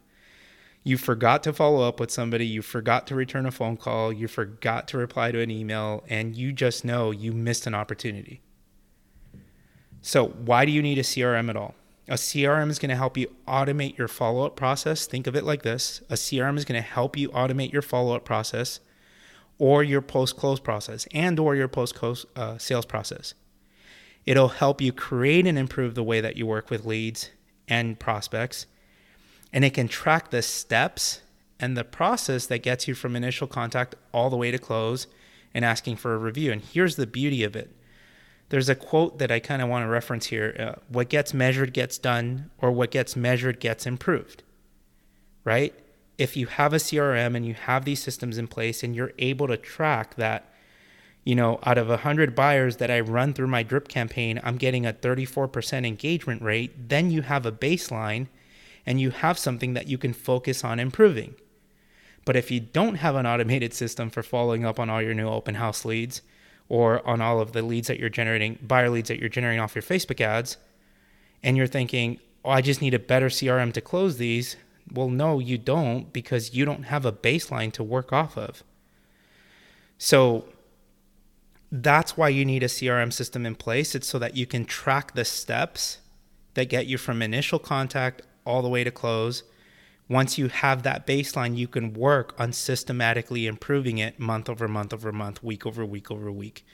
You 0.84 1.00
forgot 1.00 1.42
to 1.46 1.52
follow 1.52 1.88
up 1.88 2.00
with 2.00 2.12
somebody, 2.12 2.46
you 2.46 2.62
forgot 2.62 3.08
to 3.08 3.16
return 3.16 3.48
a 3.48 3.52
phone 3.52 3.78
call, 3.78 4.14
you 4.14 4.28
forgot 4.28 4.88
to 4.90 5.00
reply 5.00 5.32
to 5.32 5.42
an 5.42 5.50
email, 5.50 6.04
and 6.08 6.36
you 6.36 6.54
just 6.54 6.86
know 6.86 7.10
you 7.10 7.32
missed 7.32 7.66
an 7.66 7.74
opportunity. 7.74 8.42
So, 10.04 10.28
why 10.28 10.66
do 10.66 10.72
you 10.72 10.84
need 10.84 11.00
a 11.00 11.04
CRM 11.04 11.50
at 11.50 11.56
all? 11.56 11.74
A 12.08 12.16
CRM 12.16 12.70
is 12.70 12.78
going 12.78 12.90
to 12.90 12.96
help 12.96 13.18
you 13.18 13.32
automate 13.48 13.98
your 13.98 14.08
follow 14.08 14.46
up 14.46 14.56
process. 14.56 15.08
Think 15.08 15.26
of 15.26 15.36
it 15.36 15.44
like 15.44 15.64
this 15.64 16.02
a 16.08 16.16
CRM 16.16 16.58
is 16.58 16.66
going 16.66 16.82
to 16.82 16.88
help 16.88 17.18
you 17.18 17.30
automate 17.30 17.74
your 17.74 17.82
follow 17.82 18.16
up 18.16 18.26
process 18.26 18.80
or 19.58 19.84
your 19.84 20.02
post 20.02 20.38
close 20.38 20.60
process 20.60 21.08
and 21.14 21.40
or 21.40 21.56
your 21.56 21.68
post 21.68 21.96
close 21.96 22.28
uh, 22.36 22.60
sales 22.60 22.86
process. 22.86 23.34
It'll 24.26 24.50
help 24.50 24.82
you 24.82 24.94
create 24.94 25.48
and 25.48 25.58
improve 25.58 25.96
the 25.96 26.04
way 26.04 26.22
that 26.22 26.38
you 26.38 26.46
work 26.46 26.70
with 26.70 26.86
leads 26.86 27.32
and 27.68 28.00
prospects. 28.00 28.66
And 29.52 29.66
it 29.66 29.74
can 29.74 29.88
track 29.88 30.30
the 30.30 30.42
steps 30.42 31.22
and 31.60 31.78
the 31.78 31.84
process 31.84 32.46
that 32.48 32.64
gets 32.64 32.88
you 32.88 32.94
from 32.94 33.16
initial 33.16 33.48
contact 33.48 33.96
all 34.12 34.30
the 34.30 34.38
way 34.38 34.52
to 34.52 34.58
close 34.58 35.08
and 35.54 35.66
asking 35.66 35.98
for 35.98 36.14
a 36.14 36.18
review. 36.18 36.52
And 36.52 36.62
here's 36.62 36.96
the 36.96 37.08
beauty 37.08 37.44
of 37.44 37.56
it 37.56 37.76
there's 38.50 38.68
a 38.68 38.76
quote 38.76 39.18
that 39.20 39.32
I 39.32 39.40
kind 39.40 39.62
of 39.62 39.70
want 39.70 39.86
to 39.86 39.90
reference 39.90 40.26
here 40.26 40.54
uh, 40.60 40.82
what 40.90 41.08
gets 41.08 41.34
measured 41.34 41.72
gets 41.72 41.98
done, 41.98 42.52
or 42.58 42.70
what 42.70 42.92
gets 42.92 43.16
measured 43.16 43.62
gets 43.62 43.86
improved. 43.86 44.44
Right? 45.46 45.74
If 46.18 46.36
you 46.36 46.48
have 46.48 46.74
a 46.74 46.78
CRM 46.78 47.36
and 47.36 47.46
you 47.46 47.54
have 47.54 47.86
these 47.86 48.04
systems 48.04 48.38
in 48.38 48.48
place 48.48 48.84
and 48.84 48.94
you're 48.94 49.14
able 49.18 49.48
to 49.48 49.56
track 49.56 50.16
that, 50.16 50.51
you 51.24 51.36
know, 51.36 51.60
out 51.64 51.78
of 51.78 51.88
100 51.88 52.36
buyers 52.36 52.78
that 52.78 52.90
I 52.90 53.00
run 53.00 53.34
through 53.34 53.48
my 53.48 53.64
drip 53.64 53.88
campaign, 53.88 54.40
I'm 54.44 54.58
getting 54.58 54.86
a 54.86 54.94
34% 54.94 55.86
engagement 55.86 56.42
rate, 56.42 56.90
then 56.90 57.12
you 57.12 57.22
have 57.22 57.46
a 57.46 57.52
baseline 57.52 58.28
and 58.86 59.00
you 59.00 59.12
have 59.12 59.38
something 59.38 59.74
that 59.74 59.88
you 59.88 59.98
can 59.98 60.14
focus 60.14 60.64
on 60.64 60.80
improving. 60.80 61.36
But 62.26 62.36
if 62.36 62.50
you 62.52 62.60
don't 62.60 62.96
have 62.96 63.16
an 63.16 63.26
automated 63.26 63.74
system 63.74 64.10
for 64.10 64.24
following 64.24 64.66
up 64.66 64.80
on 64.80 64.90
all 64.90 65.02
your 65.02 65.14
new 65.14 65.28
open 65.28 65.56
house 65.56 65.86
leads, 65.86 66.22
or 66.72 67.06
on 67.06 67.20
all 67.20 67.42
of 67.42 67.52
the 67.52 67.62
leads 67.62 67.90
that 67.90 68.00
you're 68.00 68.08
generating, 68.08 68.58
buyer 68.62 68.90
leads 68.90 69.10
that 69.10 69.20
you're 69.20 69.28
generating 69.28 69.60
off 69.60 69.76
your 69.76 69.82
Facebook 69.82 70.22
ads, 70.22 70.56
and 71.44 71.58
you're 71.58 71.68
thinking, 71.68 72.18
oh, 72.46 72.52
I 72.52 72.62
just 72.62 72.82
need 72.82 72.94
a 72.94 73.00
better 73.00 73.28
CRM 73.28 73.74
to 73.74 73.82
close 73.82 74.16
these. 74.16 74.56
Well, 74.90 75.10
no, 75.10 75.40
you 75.40 75.58
don't 75.58 76.14
because 76.14 76.54
you 76.54 76.64
don't 76.64 76.84
have 76.84 77.06
a 77.06 77.12
baseline 77.12 77.74
to 77.74 77.84
work 77.84 78.14
off 78.14 78.38
of. 78.38 78.64
So 79.98 80.46
that's 81.72 82.18
why 82.18 82.30
you 82.30 82.44
need 82.46 82.64
a 82.64 82.68
CRM 82.68 83.14
system 83.14 83.46
in 83.46 83.56
place. 83.56 83.96
It's 83.96 84.08
so 84.08 84.20
that 84.20 84.36
you 84.36 84.46
can 84.46 84.66
track 84.66 85.14
the 85.14 85.26
steps 85.26 86.00
that 86.54 86.70
get 86.70 86.88
you 86.88 86.98
from 86.98 87.22
initial 87.22 87.60
contact 87.60 88.22
all 88.46 88.62
the 88.62 88.70
way 88.70 88.84
to 88.84 88.92
close 88.92 89.44
once 90.12 90.38
you 90.38 90.50
have 90.50 90.84
that 90.84 91.08
baseline, 91.08 91.56
you 91.56 91.70
can 91.70 91.94
work 91.94 92.36
on 92.38 92.52
systematically 92.52 93.48
improving 93.48 93.98
it 93.98 94.20
month 94.20 94.50
over 94.50 94.68
month 94.68 94.94
over 94.94 95.10
month, 95.14 95.42
week 95.42 95.66
over 95.66 95.86
week 95.86 96.12
over 96.12 96.30
week, 96.30 96.66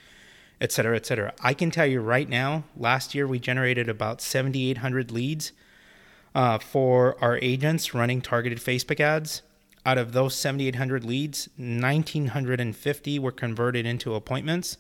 et 0.60 0.72
cetera, 0.72 0.96
et 0.96 1.06
cetera. 1.06 1.32
I 1.44 1.54
can 1.54 1.70
tell 1.70 1.86
you 1.86 2.02
right 2.02 2.28
now, 2.28 2.64
last 2.76 3.14
year 3.14 3.28
we 3.28 3.38
generated 3.38 3.90
about 3.90 4.22
7,800 4.22 5.12
leads 5.12 5.52
uh, 6.34 6.58
for 6.58 7.16
our 7.24 7.38
agents 7.44 7.94
running 7.94 8.22
targeted 8.22 8.58
Facebook 8.58 9.00
ads. 9.00 9.44
Out 9.88 9.98
of 9.98 10.12
those 10.12 10.36
7,800 10.36 11.06
leads, 11.06 11.48
1,950 11.56 13.20
were 13.20 13.32
converted 13.32 13.86
into 13.86 14.16
appointments. 14.16 14.78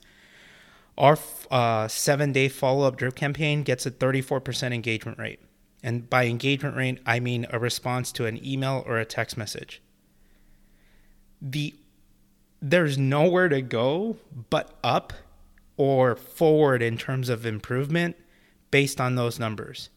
Our 0.98 1.18
uh, 1.50 1.88
seven 1.88 2.34
day 2.34 2.50
follow 2.50 2.86
up 2.86 2.98
drip 2.98 3.16
campaign 3.16 3.64
gets 3.64 3.86
a 3.86 3.92
34% 3.92 4.74
engagement 4.74 5.18
rate. 5.18 5.40
And 5.82 6.10
by 6.10 6.26
engagement 6.26 6.76
rate, 6.76 7.00
I 7.06 7.22
mean 7.22 7.48
a 7.52 7.58
response 7.58 8.12
to 8.14 8.26
an 8.26 8.46
email 8.46 8.84
or 8.86 8.98
a 8.98 9.06
text 9.06 9.38
message. 9.38 9.82
The 11.42 11.74
there's 12.62 12.98
nowhere 12.98 13.48
to 13.48 13.62
go 13.62 14.18
but 14.50 14.78
up 14.84 15.14
or 15.78 16.18
forward 16.18 16.82
in 16.82 16.98
terms 16.98 17.30
of 17.30 17.46
improvement 17.46 18.18
based 18.72 19.00
on 19.00 19.16
those 19.16 19.40
numbers. 19.40 19.90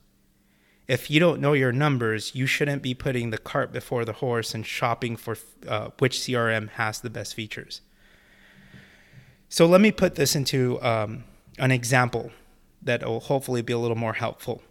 If 0.90 1.09
you 1.09 1.20
don't 1.20 1.40
know 1.40 1.53
your 1.53 1.70
numbers, 1.70 2.35
you 2.35 2.46
shouldn't 2.46 2.83
be 2.83 2.94
putting 2.94 3.31
the 3.31 3.38
cart 3.38 3.72
before 3.72 4.05
the 4.05 4.14
horse 4.14 4.57
and 4.57 4.66
shopping 4.66 5.14
for 5.14 5.37
uh, 5.68 5.90
which 6.00 6.18
CRM 6.18 6.68
has 6.70 7.00
the 7.00 7.09
best 7.09 7.33
features. 7.33 7.81
So 9.48 9.66
let 9.66 9.81
me 9.81 9.92
put 9.92 10.16
this 10.16 10.35
into 10.35 10.83
um, 10.83 11.22
an 11.61 11.70
example 11.70 12.33
that 12.83 13.07
will 13.07 13.20
hopefully 13.20 13.62
be 13.62 13.72
a 13.72 13.79
little 13.79 13.96
more 13.96 14.14
helpful. 14.14 14.62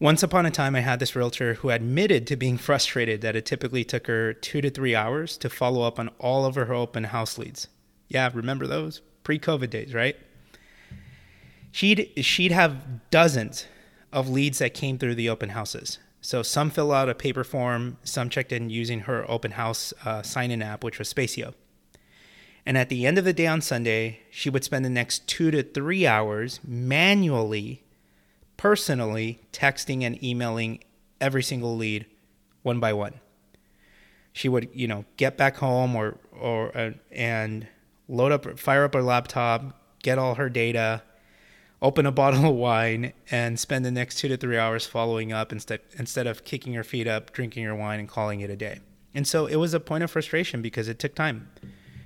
Once 0.00 0.20
upon 0.24 0.46
a 0.46 0.50
time, 0.50 0.74
I 0.74 0.80
had 0.80 0.98
this 0.98 1.14
realtor 1.14 1.54
who 1.54 1.70
admitted 1.70 2.26
to 2.26 2.34
being 2.34 2.58
frustrated 2.68 3.20
that 3.20 3.36
it 3.36 3.46
typically 3.46 3.84
took 3.84 4.08
her 4.08 4.32
two 4.32 4.60
to 4.62 4.68
three 4.68 4.96
hours 4.96 5.38
to 5.38 5.48
follow 5.48 5.82
up 5.82 6.00
on 6.00 6.08
all 6.18 6.44
of 6.44 6.56
her 6.56 6.74
open 6.74 7.04
house 7.04 7.38
leads. 7.38 7.68
Yeah, 8.08 8.28
remember 8.34 8.66
those 8.66 9.00
pre 9.22 9.38
COVID 9.38 9.70
days, 9.70 9.94
right? 9.94 10.16
She'd, 11.70 12.10
she'd 12.16 12.50
have 12.50 13.10
dozens 13.12 13.66
of 14.12 14.28
leads 14.28 14.58
that 14.58 14.74
came 14.74 14.98
through 14.98 15.14
the 15.14 15.28
open 15.28 15.50
houses. 15.50 15.98
So 16.20 16.42
some 16.42 16.70
fill 16.70 16.92
out 16.92 17.08
a 17.08 17.14
paper 17.14 17.44
form, 17.44 17.96
some 18.04 18.28
checked 18.28 18.52
in 18.52 18.68
using 18.70 19.00
her 19.00 19.28
open 19.30 19.52
house 19.52 19.94
uh, 20.04 20.22
sign 20.22 20.50
in 20.50 20.62
app, 20.62 20.84
which 20.84 20.98
was 20.98 21.12
Spacio. 21.12 21.54
And 22.66 22.76
at 22.76 22.90
the 22.90 23.06
end 23.06 23.16
of 23.16 23.24
the 23.24 23.32
day 23.32 23.46
on 23.46 23.62
Sunday, 23.62 24.20
she 24.30 24.50
would 24.50 24.64
spend 24.64 24.84
the 24.84 24.90
next 24.90 25.26
two 25.26 25.50
to 25.50 25.62
three 25.62 26.06
hours 26.06 26.60
manually 26.62 27.82
personally 28.56 29.40
texting 29.52 30.02
and 30.02 30.22
emailing 30.22 30.80
every 31.20 31.42
single 31.42 31.76
lead 31.76 32.04
one 32.62 32.78
by 32.78 32.92
one. 32.92 33.14
She 34.34 34.48
would, 34.48 34.68
you 34.74 34.86
know, 34.86 35.06
get 35.16 35.38
back 35.38 35.56
home 35.56 35.96
or 35.96 36.18
or 36.38 36.76
uh, 36.76 36.90
and 37.10 37.66
load 38.08 38.32
up, 38.32 38.58
fire 38.58 38.84
up 38.84 38.92
her 38.92 39.02
laptop, 39.02 39.82
get 40.02 40.18
all 40.18 40.34
her 40.34 40.50
data, 40.50 41.02
open 41.82 42.06
a 42.06 42.12
bottle 42.22 42.46
of 42.46 42.54
wine, 42.54 43.12
and 43.30 43.58
spend 43.58 43.84
the 43.84 43.90
next 43.90 44.18
two 44.18 44.28
to 44.28 44.36
three 44.36 44.58
hours 44.58 44.86
following 44.86 45.32
up 45.32 45.52
instead 45.52 45.80
instead 45.98 46.26
of 46.26 46.44
kicking 46.44 46.72
your 46.72 46.84
feet 46.84 47.06
up, 47.06 47.32
drinking 47.32 47.62
your 47.62 47.74
wine, 47.74 48.00
and 48.00 48.08
calling 48.08 48.40
it 48.40 48.50
a 48.50 48.56
day. 48.56 48.80
And 49.14 49.26
so 49.26 49.46
it 49.46 49.56
was 49.56 49.74
a 49.74 49.80
point 49.80 50.04
of 50.04 50.10
frustration 50.10 50.62
because 50.62 50.88
it 50.88 50.98
took 50.98 51.14
time. 51.14 51.50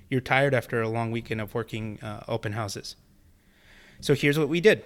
You're 0.08 0.20
tired 0.20 0.54
after 0.54 0.80
a 0.80 0.88
long 0.88 1.10
weekend 1.10 1.40
of 1.40 1.54
working 1.54 2.00
uh, 2.00 2.24
open 2.28 2.52
houses. 2.52 2.96
So 4.00 4.14
here's 4.14 4.38
what 4.38 4.48
we 4.48 4.60
did 4.60 4.84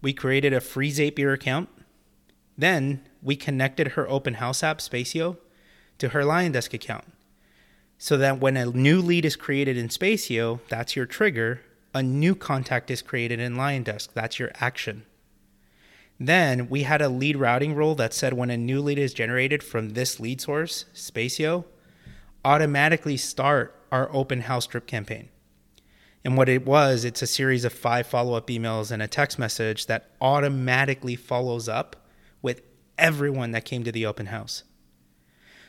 we 0.00 0.12
created 0.12 0.52
a 0.52 0.60
free 0.60 0.90
Zapier 0.90 1.34
account. 1.34 1.68
Then 2.56 3.02
we 3.22 3.36
connected 3.36 3.88
her 3.88 4.08
open 4.08 4.34
house 4.34 4.62
app, 4.62 4.78
Spacio, 4.78 5.36
to 5.98 6.10
her 6.10 6.22
LionDesk 6.22 6.74
account. 6.74 7.04
So 7.98 8.16
that 8.16 8.40
when 8.40 8.56
a 8.56 8.66
new 8.66 9.00
lead 9.00 9.24
is 9.24 9.36
created 9.36 9.76
in 9.76 9.88
Spacio, 9.88 10.60
that's 10.68 10.94
your 10.94 11.06
trigger, 11.06 11.60
a 11.98 12.02
new 12.02 12.34
contact 12.34 12.90
is 12.90 13.02
created 13.02 13.40
in 13.40 13.56
LionDesk, 13.56 14.12
that's 14.14 14.38
your 14.38 14.52
action. 14.60 15.04
Then 16.20 16.68
we 16.68 16.84
had 16.84 17.02
a 17.02 17.08
lead 17.08 17.36
routing 17.36 17.74
rule 17.74 17.94
that 17.96 18.14
said 18.14 18.32
when 18.32 18.50
a 18.50 18.56
new 18.56 18.80
lead 18.80 18.98
is 18.98 19.12
generated 19.12 19.62
from 19.62 19.90
this 19.90 20.18
lead 20.20 20.40
source, 20.40 20.84
Spacio, 20.94 21.64
automatically 22.44 23.16
start 23.16 23.74
our 23.90 24.08
open 24.14 24.42
house 24.42 24.66
drip 24.66 24.86
campaign. 24.86 25.28
And 26.24 26.36
what 26.36 26.48
it 26.48 26.64
was, 26.64 27.04
it's 27.04 27.22
a 27.22 27.26
series 27.26 27.64
of 27.64 27.72
five 27.72 28.06
follow 28.06 28.34
up 28.34 28.46
emails 28.46 28.90
and 28.90 29.02
a 29.02 29.08
text 29.08 29.38
message 29.38 29.86
that 29.86 30.10
automatically 30.20 31.16
follows 31.16 31.68
up 31.68 31.96
with 32.42 32.62
everyone 32.96 33.52
that 33.52 33.64
came 33.64 33.82
to 33.84 33.92
the 33.92 34.06
open 34.06 34.26
house. 34.26 34.62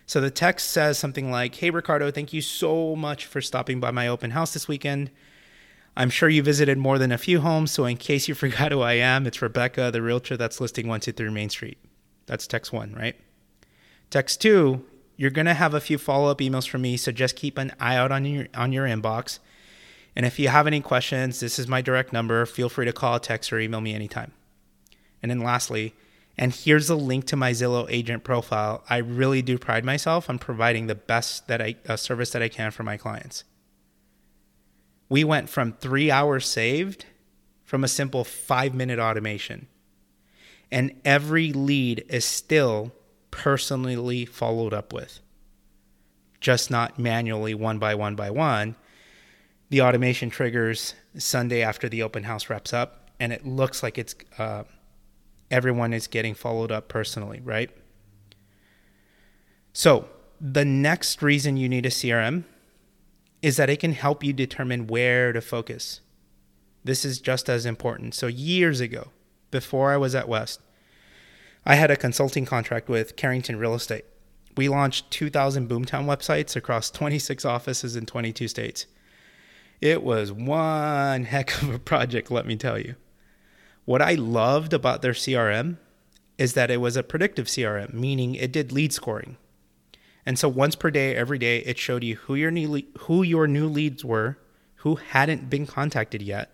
So 0.05 0.21
the 0.21 0.31
text 0.31 0.69
says 0.69 0.97
something 0.97 1.31
like 1.31 1.55
Hey, 1.55 1.69
Ricardo, 1.69 2.11
thank 2.11 2.33
you 2.33 2.41
so 2.41 2.95
much 2.95 3.25
for 3.25 3.41
stopping 3.41 3.79
by 3.79 3.91
my 3.91 4.07
open 4.07 4.31
house 4.31 4.53
this 4.53 4.67
weekend. 4.67 5.11
I'm 5.95 6.09
sure 6.09 6.29
you 6.29 6.43
visited 6.43 6.77
more 6.77 6.97
than 6.97 7.11
a 7.11 7.17
few 7.17 7.41
homes, 7.41 7.71
so 7.71 7.85
in 7.85 7.97
case 7.97 8.27
you 8.27 8.35
forgot 8.35 8.71
who 8.71 8.81
I 8.81 8.93
am, 8.93 9.27
it's 9.27 9.41
Rebecca, 9.41 9.89
the 9.91 10.01
realtor 10.01 10.37
that's 10.37 10.61
listing 10.61 10.87
123 10.87 11.29
Main 11.29 11.49
Street. 11.49 11.77
That's 12.25 12.47
text 12.47 12.71
one, 12.71 12.93
right? 12.93 13.15
Text 14.09 14.41
two, 14.41 14.85
you're 15.17 15.31
to 15.31 15.53
have 15.53 15.73
a 15.73 15.81
few 15.81 15.97
follow 15.97 16.31
up 16.31 16.39
emails 16.39 16.67
from 16.67 16.81
me, 16.81 16.95
so 16.95 17.11
just 17.11 17.35
keep 17.35 17.57
an 17.57 17.73
eye 17.79 17.95
out 17.95 18.11
on 18.11 18.25
your, 18.25 18.47
on 18.55 18.71
your 18.71 18.85
inbox. 18.85 19.39
And 20.15 20.25
if 20.25 20.39
you 20.39 20.49
have 20.49 20.67
any 20.67 20.81
questions, 20.81 21.39
this 21.39 21.59
is 21.59 21.67
my 21.67 21.81
direct 21.81 22.13
number. 22.13 22.45
Feel 22.45 22.69
free 22.69 22.85
to 22.85 22.93
call, 22.93 23.19
text, 23.19 23.53
or 23.53 23.59
email 23.59 23.81
me 23.81 23.93
anytime. 23.93 24.31
And 25.21 25.29
then 25.29 25.39
lastly, 25.39 25.93
and 26.37 26.53
here's 26.53 26.89
a 26.89 26.95
link 26.95 27.25
to 27.25 27.35
my 27.35 27.51
Zillow 27.51 27.85
agent 27.89 28.23
profile. 28.23 28.83
I 28.89 28.97
really 28.97 29.41
do 29.41 29.57
pride 29.57 29.83
myself 29.83 30.29
on 30.29 30.39
providing 30.39 30.87
the 30.87 30.95
best 30.95 31.47
that 31.47 31.61
I 31.61 31.75
uh, 31.87 31.97
service 31.97 32.31
that 32.31 32.41
I 32.41 32.47
can 32.47 32.71
for 32.71 32.83
my 32.83 32.95
clients. 32.95 33.43
We 35.09 35.23
went 35.23 35.49
from 35.49 35.73
three 35.73 36.11
hours 36.11 36.45
saved 36.45 37.05
from 37.65 37.83
a 37.83 37.87
simple 37.87 38.23
five 38.23 38.73
minute 38.73 38.99
automation. 38.99 39.67
And 40.71 40.99
every 41.03 41.51
lead 41.51 42.05
is 42.09 42.25
still 42.25 42.91
personally 43.31 44.25
followed 44.25 44.73
up 44.73 44.93
with, 44.93 45.19
just 46.39 46.69
not 46.69 46.99
manually 46.99 47.55
one 47.55 47.79
by 47.79 47.95
one 47.95 48.15
by 48.15 48.29
one. 48.29 48.75
The 49.69 49.81
automation 49.81 50.29
triggers 50.29 50.95
Sunday 51.17 51.61
after 51.61 51.89
the 51.89 52.03
open 52.03 52.23
house 52.23 52.49
wraps 52.49 52.73
up, 52.73 53.09
and 53.19 53.33
it 53.33 53.45
looks 53.45 53.81
like 53.81 53.97
it's 53.97 54.15
uh, 54.37 54.63
everyone 55.51 55.93
is 55.93 56.07
getting 56.07 56.33
followed 56.33 56.71
up 56.71 56.87
personally, 56.87 57.41
right? 57.43 57.69
So, 59.73 60.09
the 60.41 60.65
next 60.65 61.21
reason 61.21 61.57
you 61.57 61.69
need 61.69 61.85
a 61.85 61.89
CRM 61.89 62.45
is 63.41 63.57
that 63.57 63.69
it 63.69 63.79
can 63.79 63.93
help 63.93 64.23
you 64.23 64.33
determine 64.33 64.87
where 64.87 65.31
to 65.31 65.41
focus. 65.41 66.01
This 66.83 67.05
is 67.05 67.19
just 67.19 67.49
as 67.49 67.65
important. 67.65 68.15
So, 68.15 68.27
years 68.27 68.79
ago, 68.79 69.09
before 69.51 69.91
I 69.91 69.97
was 69.97 70.15
at 70.15 70.29
West, 70.29 70.61
I 71.65 71.75
had 71.75 71.91
a 71.91 71.95
consulting 71.95 72.45
contract 72.45 72.89
with 72.89 73.15
Carrington 73.15 73.57
Real 73.57 73.73
Estate. 73.73 74.05
We 74.55 74.69
launched 74.69 75.11
2,000 75.11 75.69
Boomtown 75.69 76.05
websites 76.05 76.55
across 76.55 76.89
26 76.89 77.45
offices 77.45 77.95
in 77.95 78.05
22 78.05 78.47
states. 78.47 78.85
It 79.81 80.03
was 80.03 80.31
one 80.31 81.23
heck 81.25 81.61
of 81.61 81.73
a 81.73 81.79
project, 81.79 82.31
let 82.31 82.45
me 82.45 82.55
tell 82.55 82.77
you. 82.77 82.95
What 83.85 84.01
I 84.01 84.13
loved 84.13 84.73
about 84.73 85.01
their 85.01 85.13
CRM 85.13 85.77
is 86.37 86.53
that 86.53 86.71
it 86.71 86.77
was 86.77 86.95
a 86.95 87.03
predictive 87.03 87.47
CRM, 87.47 87.93
meaning 87.93 88.35
it 88.35 88.51
did 88.51 88.71
lead 88.71 88.93
scoring. 88.93 89.37
And 90.25 90.37
so 90.37 90.49
once 90.49 90.75
per 90.75 90.91
day, 90.91 91.15
every 91.15 91.39
day, 91.39 91.59
it 91.59 91.77
showed 91.77 92.03
you 92.03 92.15
who 92.15 92.35
your 92.35 92.51
new 92.51 92.69
le- 92.69 92.99
who 92.99 93.23
your 93.23 93.47
new 93.47 93.67
leads 93.67 94.03
were, 94.05 94.37
who 94.77 94.95
hadn't 94.95 95.49
been 95.49 95.65
contacted 95.65 96.21
yet. 96.21 96.51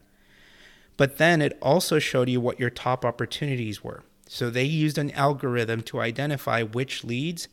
But 0.97 1.17
then 1.17 1.41
it 1.41 1.58
also 1.62 1.99
showed 1.99 2.30
you 2.30 2.39
what 2.39 2.60
your 2.60 2.69
top 2.69 3.04
opportunities 3.04 3.84
were. 3.84 4.04
So 4.28 4.49
they 4.49 4.63
used 4.63 4.97
an 4.97 5.12
algorithm 5.12 5.82
to 5.84 5.99
identify 5.99 6.63
which 6.63 7.04
leads 7.04 7.47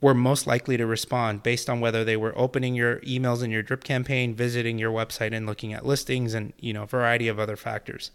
were 0.00 0.14
most 0.14 0.46
likely 0.46 0.76
to 0.76 0.84
respond 0.84 1.42
based 1.42 1.70
on 1.70 1.80
whether 1.80 2.04
they 2.04 2.16
were 2.16 2.36
opening 2.36 2.74
your 2.74 2.98
emails 3.00 3.42
in 3.42 3.50
your 3.50 3.62
drip 3.62 3.82
campaign, 3.82 4.34
visiting 4.34 4.78
your 4.78 4.92
website 4.92 5.34
and 5.34 5.46
looking 5.46 5.72
at 5.72 5.86
listings 5.86 6.34
and, 6.34 6.52
you 6.60 6.72
know, 6.72 6.82
a 6.82 6.86
variety 6.86 7.28
of 7.28 7.38
other 7.38 7.56
factors. 7.56 8.10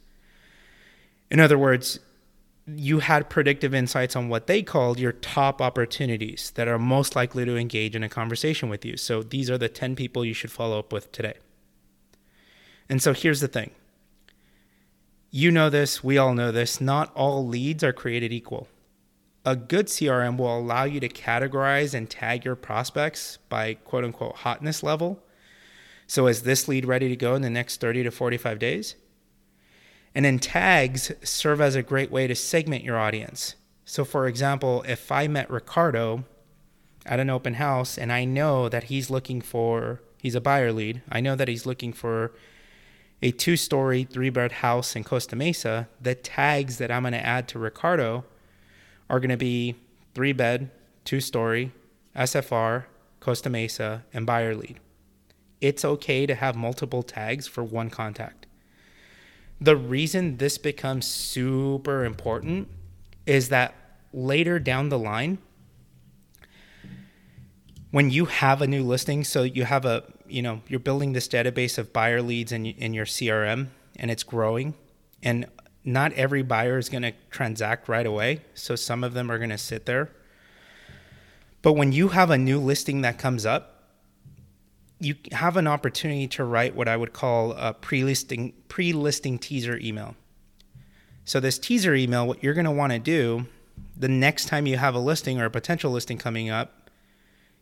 In 1.31 1.39
other 1.39 1.57
words, 1.57 1.99
you 2.67 2.99
had 2.99 3.29
predictive 3.29 3.73
insights 3.73 4.15
on 4.15 4.29
what 4.29 4.47
they 4.47 4.61
called 4.61 4.99
your 4.99 5.11
top 5.11 5.61
opportunities 5.61 6.51
that 6.55 6.67
are 6.67 6.77
most 6.77 7.15
likely 7.15 7.43
to 7.45 7.57
engage 7.57 7.95
in 7.95 8.03
a 8.03 8.09
conversation 8.09 8.69
with 8.69 8.85
you. 8.85 8.97
So 8.97 9.23
these 9.23 9.49
are 9.49 9.57
the 9.57 9.69
10 9.69 9.95
people 9.95 10.23
you 10.23 10.33
should 10.33 10.51
follow 10.51 10.79
up 10.79 10.93
with 10.93 11.11
today. 11.11 11.35
And 12.87 13.01
so 13.01 13.13
here's 13.13 13.41
the 13.41 13.47
thing 13.47 13.71
you 15.33 15.49
know 15.49 15.69
this, 15.69 16.03
we 16.03 16.17
all 16.17 16.33
know 16.33 16.51
this. 16.51 16.81
Not 16.81 17.11
all 17.15 17.47
leads 17.47 17.83
are 17.83 17.93
created 17.93 18.33
equal. 18.33 18.67
A 19.45 19.55
good 19.55 19.87
CRM 19.87 20.37
will 20.37 20.59
allow 20.59 20.83
you 20.83 20.99
to 20.99 21.09
categorize 21.09 21.93
and 21.93 22.09
tag 22.09 22.45
your 22.45 22.55
prospects 22.55 23.39
by 23.49 23.75
quote 23.75 24.03
unquote 24.03 24.35
hotness 24.37 24.83
level. 24.83 25.23
So, 26.05 26.27
is 26.27 26.43
this 26.43 26.67
lead 26.67 26.85
ready 26.85 27.07
to 27.07 27.15
go 27.15 27.33
in 27.33 27.41
the 27.41 27.49
next 27.49 27.79
30 27.79 28.03
to 28.03 28.11
45 28.11 28.59
days? 28.59 28.95
And 30.13 30.25
then 30.25 30.39
tags 30.39 31.11
serve 31.23 31.61
as 31.61 31.75
a 31.75 31.83
great 31.83 32.11
way 32.11 32.27
to 32.27 32.35
segment 32.35 32.83
your 32.83 32.97
audience. 32.97 33.55
So, 33.85 34.03
for 34.03 34.27
example, 34.27 34.83
if 34.87 35.11
I 35.11 35.27
met 35.27 35.49
Ricardo 35.49 36.25
at 37.05 37.19
an 37.19 37.29
open 37.29 37.55
house 37.55 37.97
and 37.97 38.11
I 38.11 38.25
know 38.25 38.69
that 38.69 38.85
he's 38.85 39.09
looking 39.09 39.41
for, 39.41 40.01
he's 40.17 40.35
a 40.35 40.41
buyer 40.41 40.71
lead, 40.71 41.01
I 41.09 41.21
know 41.21 41.35
that 41.35 41.47
he's 41.47 41.65
looking 41.65 41.93
for 41.93 42.31
a 43.21 43.31
two 43.31 43.55
story, 43.55 44.03
three 44.03 44.29
bed 44.29 44.51
house 44.53 44.95
in 44.95 45.03
Costa 45.03 45.35
Mesa, 45.35 45.87
the 46.01 46.15
tags 46.15 46.77
that 46.77 46.91
I'm 46.91 47.03
going 47.03 47.13
to 47.13 47.25
add 47.25 47.47
to 47.49 47.59
Ricardo 47.59 48.25
are 49.09 49.19
going 49.19 49.29
to 49.29 49.37
be 49.37 49.75
three 50.13 50.33
bed, 50.33 50.71
two 51.05 51.21
story, 51.21 51.71
SFR, 52.15 52.85
Costa 53.19 53.49
Mesa, 53.49 54.03
and 54.13 54.25
buyer 54.25 54.55
lead. 54.55 54.79
It's 55.59 55.85
okay 55.85 56.25
to 56.25 56.35
have 56.35 56.55
multiple 56.55 57.03
tags 57.03 57.47
for 57.47 57.63
one 57.63 57.89
contact 57.89 58.40
the 59.61 59.75
reason 59.75 60.37
this 60.37 60.57
becomes 60.57 61.05
super 61.05 62.03
important 62.03 62.67
is 63.27 63.49
that 63.49 63.75
later 64.11 64.57
down 64.57 64.89
the 64.89 64.97
line, 64.97 65.37
when 67.91 68.09
you 68.09 68.25
have 68.25 68.61
a 68.61 68.67
new 68.67 68.83
listing, 68.83 69.23
so 69.23 69.43
you 69.43 69.63
have 69.65 69.85
a, 69.85 70.03
you 70.27 70.41
know, 70.41 70.61
you're 70.67 70.79
building 70.79 71.13
this 71.13 71.27
database 71.27 71.77
of 71.77 71.93
buyer 71.93 72.21
leads 72.21 72.51
in, 72.51 72.65
in 72.65 72.93
your 72.95 73.05
CRM 73.05 73.67
and 73.97 74.09
it's 74.09 74.23
growing, 74.23 74.73
and 75.21 75.45
not 75.83 76.11
every 76.13 76.41
buyer 76.41 76.79
is 76.79 76.89
going 76.89 77.03
to 77.03 77.13
transact 77.29 77.87
right 77.87 78.05
away. 78.05 78.41
So 78.55 78.75
some 78.75 79.03
of 79.03 79.13
them 79.13 79.29
are 79.29 79.37
going 79.37 79.51
to 79.51 79.57
sit 79.57 79.85
there. 79.85 80.09
But 81.61 81.73
when 81.73 81.91
you 81.91 82.09
have 82.09 82.31
a 82.31 82.37
new 82.37 82.59
listing 82.59 83.01
that 83.01 83.19
comes 83.19 83.45
up, 83.45 83.70
you 85.01 85.15
have 85.31 85.57
an 85.57 85.67
opportunity 85.67 86.27
to 86.27 86.43
write 86.43 86.75
what 86.75 86.87
I 86.87 86.95
would 86.95 87.11
call 87.11 87.53
a 87.53 87.73
pre-listing 87.73 88.53
pre-listing 88.67 89.39
teaser 89.39 89.77
email. 89.77 90.15
So 91.25 91.39
this 91.39 91.57
teaser 91.57 91.95
email, 91.95 92.27
what 92.27 92.43
you're 92.43 92.53
going 92.53 92.65
to 92.65 92.71
want 92.71 92.93
to 92.93 92.99
do 92.99 93.47
the 93.97 94.07
next 94.07 94.45
time 94.45 94.67
you 94.67 94.77
have 94.77 94.95
a 94.95 94.99
listing 94.99 95.41
or 95.41 95.45
a 95.45 95.51
potential 95.51 95.91
listing 95.91 96.17
coming 96.17 96.49
up, 96.49 96.89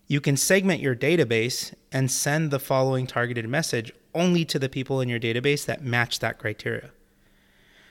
you 0.08 0.20
can 0.20 0.36
segment 0.36 0.82
your 0.82 0.96
database 0.96 1.74
and 1.92 2.12
send 2.12 2.52
the 2.52 2.60
following 2.60 3.08
targeted 3.08 3.48
message 3.48 3.92
only 4.14 4.44
to 4.44 4.60
the 4.60 4.70
people 4.70 5.02
in 5.02 5.08
your 5.08 5.20
database 5.20 5.66
that 5.66 5.84
match 5.84 6.20
that 6.20 6.40
criteria. 6.40 6.92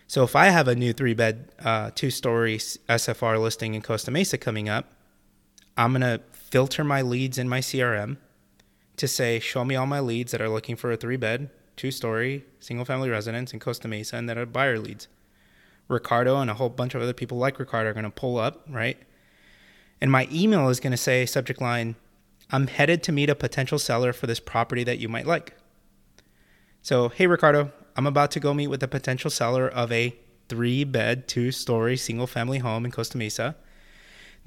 So 0.07 0.25
if 0.25 0.37
I 0.37 0.47
have 0.47 0.69
a 0.69 0.75
new 0.75 0.93
three 0.93 1.15
bed, 1.15 1.53
uh, 1.61 1.91
two 1.95 2.11
story 2.11 2.59
SFR 2.59 3.41
listing 3.41 3.75
in 3.75 3.83
Costa 3.83 4.11
Mesa 4.11 4.37
coming 4.37 4.69
up, 4.69 4.93
I'm 5.77 5.93
going 5.93 6.03
to 6.03 6.21
filter 6.33 6.83
my 6.83 7.03
leads 7.03 7.39
in 7.39 7.49
my 7.49 7.61
CRM 7.61 8.17
to 8.99 9.09
say, 9.09 9.39
show 9.39 9.65
me 9.65 9.77
all 9.77 9.87
my 9.87 10.01
leads 10.01 10.33
that 10.33 10.41
are 10.41 10.49
looking 10.49 10.77
for 10.77 10.93
a 10.93 10.97
three 10.97 11.17
bed, 11.17 11.51
two 11.77 11.91
story, 11.91 12.45
single 12.61 12.85
family 12.85 13.09
residence 13.09 13.53
in 13.53 13.61
Costa 13.61 13.89
Mesa 13.89 14.17
and 14.17 14.29
that 14.29 14.39
are 14.39 14.47
buyer 14.47 14.79
leads. 14.79 15.09
Ricardo 15.89 16.37
and 16.41 16.51
a 16.51 16.55
whole 16.55 16.69
bunch 16.69 16.95
of 16.95 17.03
other 17.03 17.13
people 17.13 17.39
like 17.39 17.59
Ricardo 17.59 17.91
are 17.91 17.95
going 17.95 18.05
to 18.05 18.11
pull 18.11 18.37
up, 18.37 18.65
right? 18.69 18.99
And 20.01 20.13
my 20.13 20.29
email 20.31 20.69
is 20.69 20.81
going 20.81 20.91
to 20.93 20.97
say, 20.97 21.25
subject 21.27 21.61
line, 21.61 21.97
I'm 22.51 22.67
headed 22.67 23.03
to 23.05 23.13
meet 23.13 23.31
a 23.31 23.35
potential 23.35 23.79
seller 23.79 24.13
for 24.13 24.27
this 24.27 24.41
property 24.41 24.85
that 24.85 24.99
you 24.99 25.09
might 25.09 25.27
like. 25.27 25.55
So, 26.83 27.09
hey, 27.09 27.27
Ricardo, 27.27 27.73
I'm 27.97 28.07
about 28.07 28.31
to 28.33 28.41
go 28.41 28.55
meet 28.55 28.69
with 28.69 28.83
a 28.83 28.89
potential 28.89 29.31
seller 29.31 29.69
of 29.69 29.91
a 29.91 30.17
three 30.49 30.85
bed, 30.85 31.29
two 31.29 31.51
story 31.53 31.97
single 31.97 32.27
family 32.27 32.59
home 32.59 32.85
in 32.85 32.91
Costa 32.91 33.19
Mesa. 33.19 33.57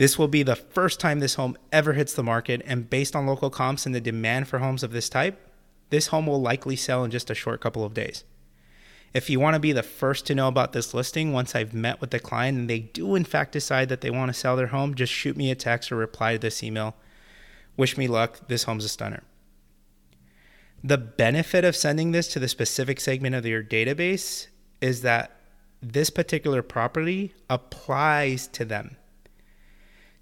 This 0.02 0.18
will 0.18 0.28
be 0.28 0.42
the 0.42 0.56
first 0.56 1.00
time 1.00 1.20
this 1.20 1.36
home 1.36 1.56
ever 1.72 1.94
hits 1.94 2.16
the 2.16 2.24
market, 2.24 2.64
and 2.66 2.90
based 2.90 3.16
on 3.16 3.28
local 3.28 3.52
comps 3.52 3.86
and 3.86 3.94
the 3.94 4.02
demand 4.02 4.48
for 4.48 4.58
homes 4.58 4.82
of 4.82 4.94
this 4.94 5.10
type, 5.10 5.40
this 5.92 6.08
home 6.08 6.26
will 6.26 6.42
likely 6.42 6.76
sell 6.76 7.04
in 7.04 7.12
just 7.12 7.30
a 7.30 7.36
short 7.36 7.62
couple 7.62 7.86
of 7.86 7.94
days. 7.94 8.24
If 9.14 9.30
you 9.30 9.40
want 9.40 9.54
to 9.54 9.60
be 9.60 9.74
the 9.74 9.84
first 9.84 10.26
to 10.26 10.34
know 10.34 10.48
about 10.48 10.74
this 10.74 10.96
listing 10.96 11.34
once 11.34 11.54
I've 11.54 11.76
met 11.76 12.02
with 12.02 12.10
the 12.10 12.20
client 12.20 12.58
and 12.58 12.68
they 12.68 12.80
do 12.80 13.14
in 13.14 13.26
fact 13.26 13.52
decide 13.52 13.90
that 13.90 14.02
they 14.02 14.10
want 14.10 14.30
to 14.30 14.34
sell 14.34 14.56
their 14.56 14.74
home, 14.74 14.96
just 14.96 15.14
shoot 15.14 15.38
me 15.38 15.52
a 15.52 15.56
text 15.56 15.92
or 15.92 15.98
reply 15.98 16.34
to 16.34 16.40
this 16.40 16.64
email. 16.64 16.96
Wish 17.78 17.96
me 17.96 18.08
luck. 18.08 18.48
This 18.48 18.64
home's 18.64 18.86
a 18.86 18.90
stunner. 18.90 19.22
The 20.84 20.98
benefit 20.98 21.64
of 21.64 21.76
sending 21.76 22.12
this 22.12 22.28
to 22.30 22.40
the 22.40 22.48
specific 22.48 23.00
segment 23.00 23.36
of 23.36 23.46
your 23.46 23.64
database 23.64 24.48
is 24.82 25.04
that 25.04 25.38
this 25.80 26.10
particular 26.10 26.64
property 26.64 27.36
applies 27.52 28.48
to 28.48 28.66
them 28.66 28.98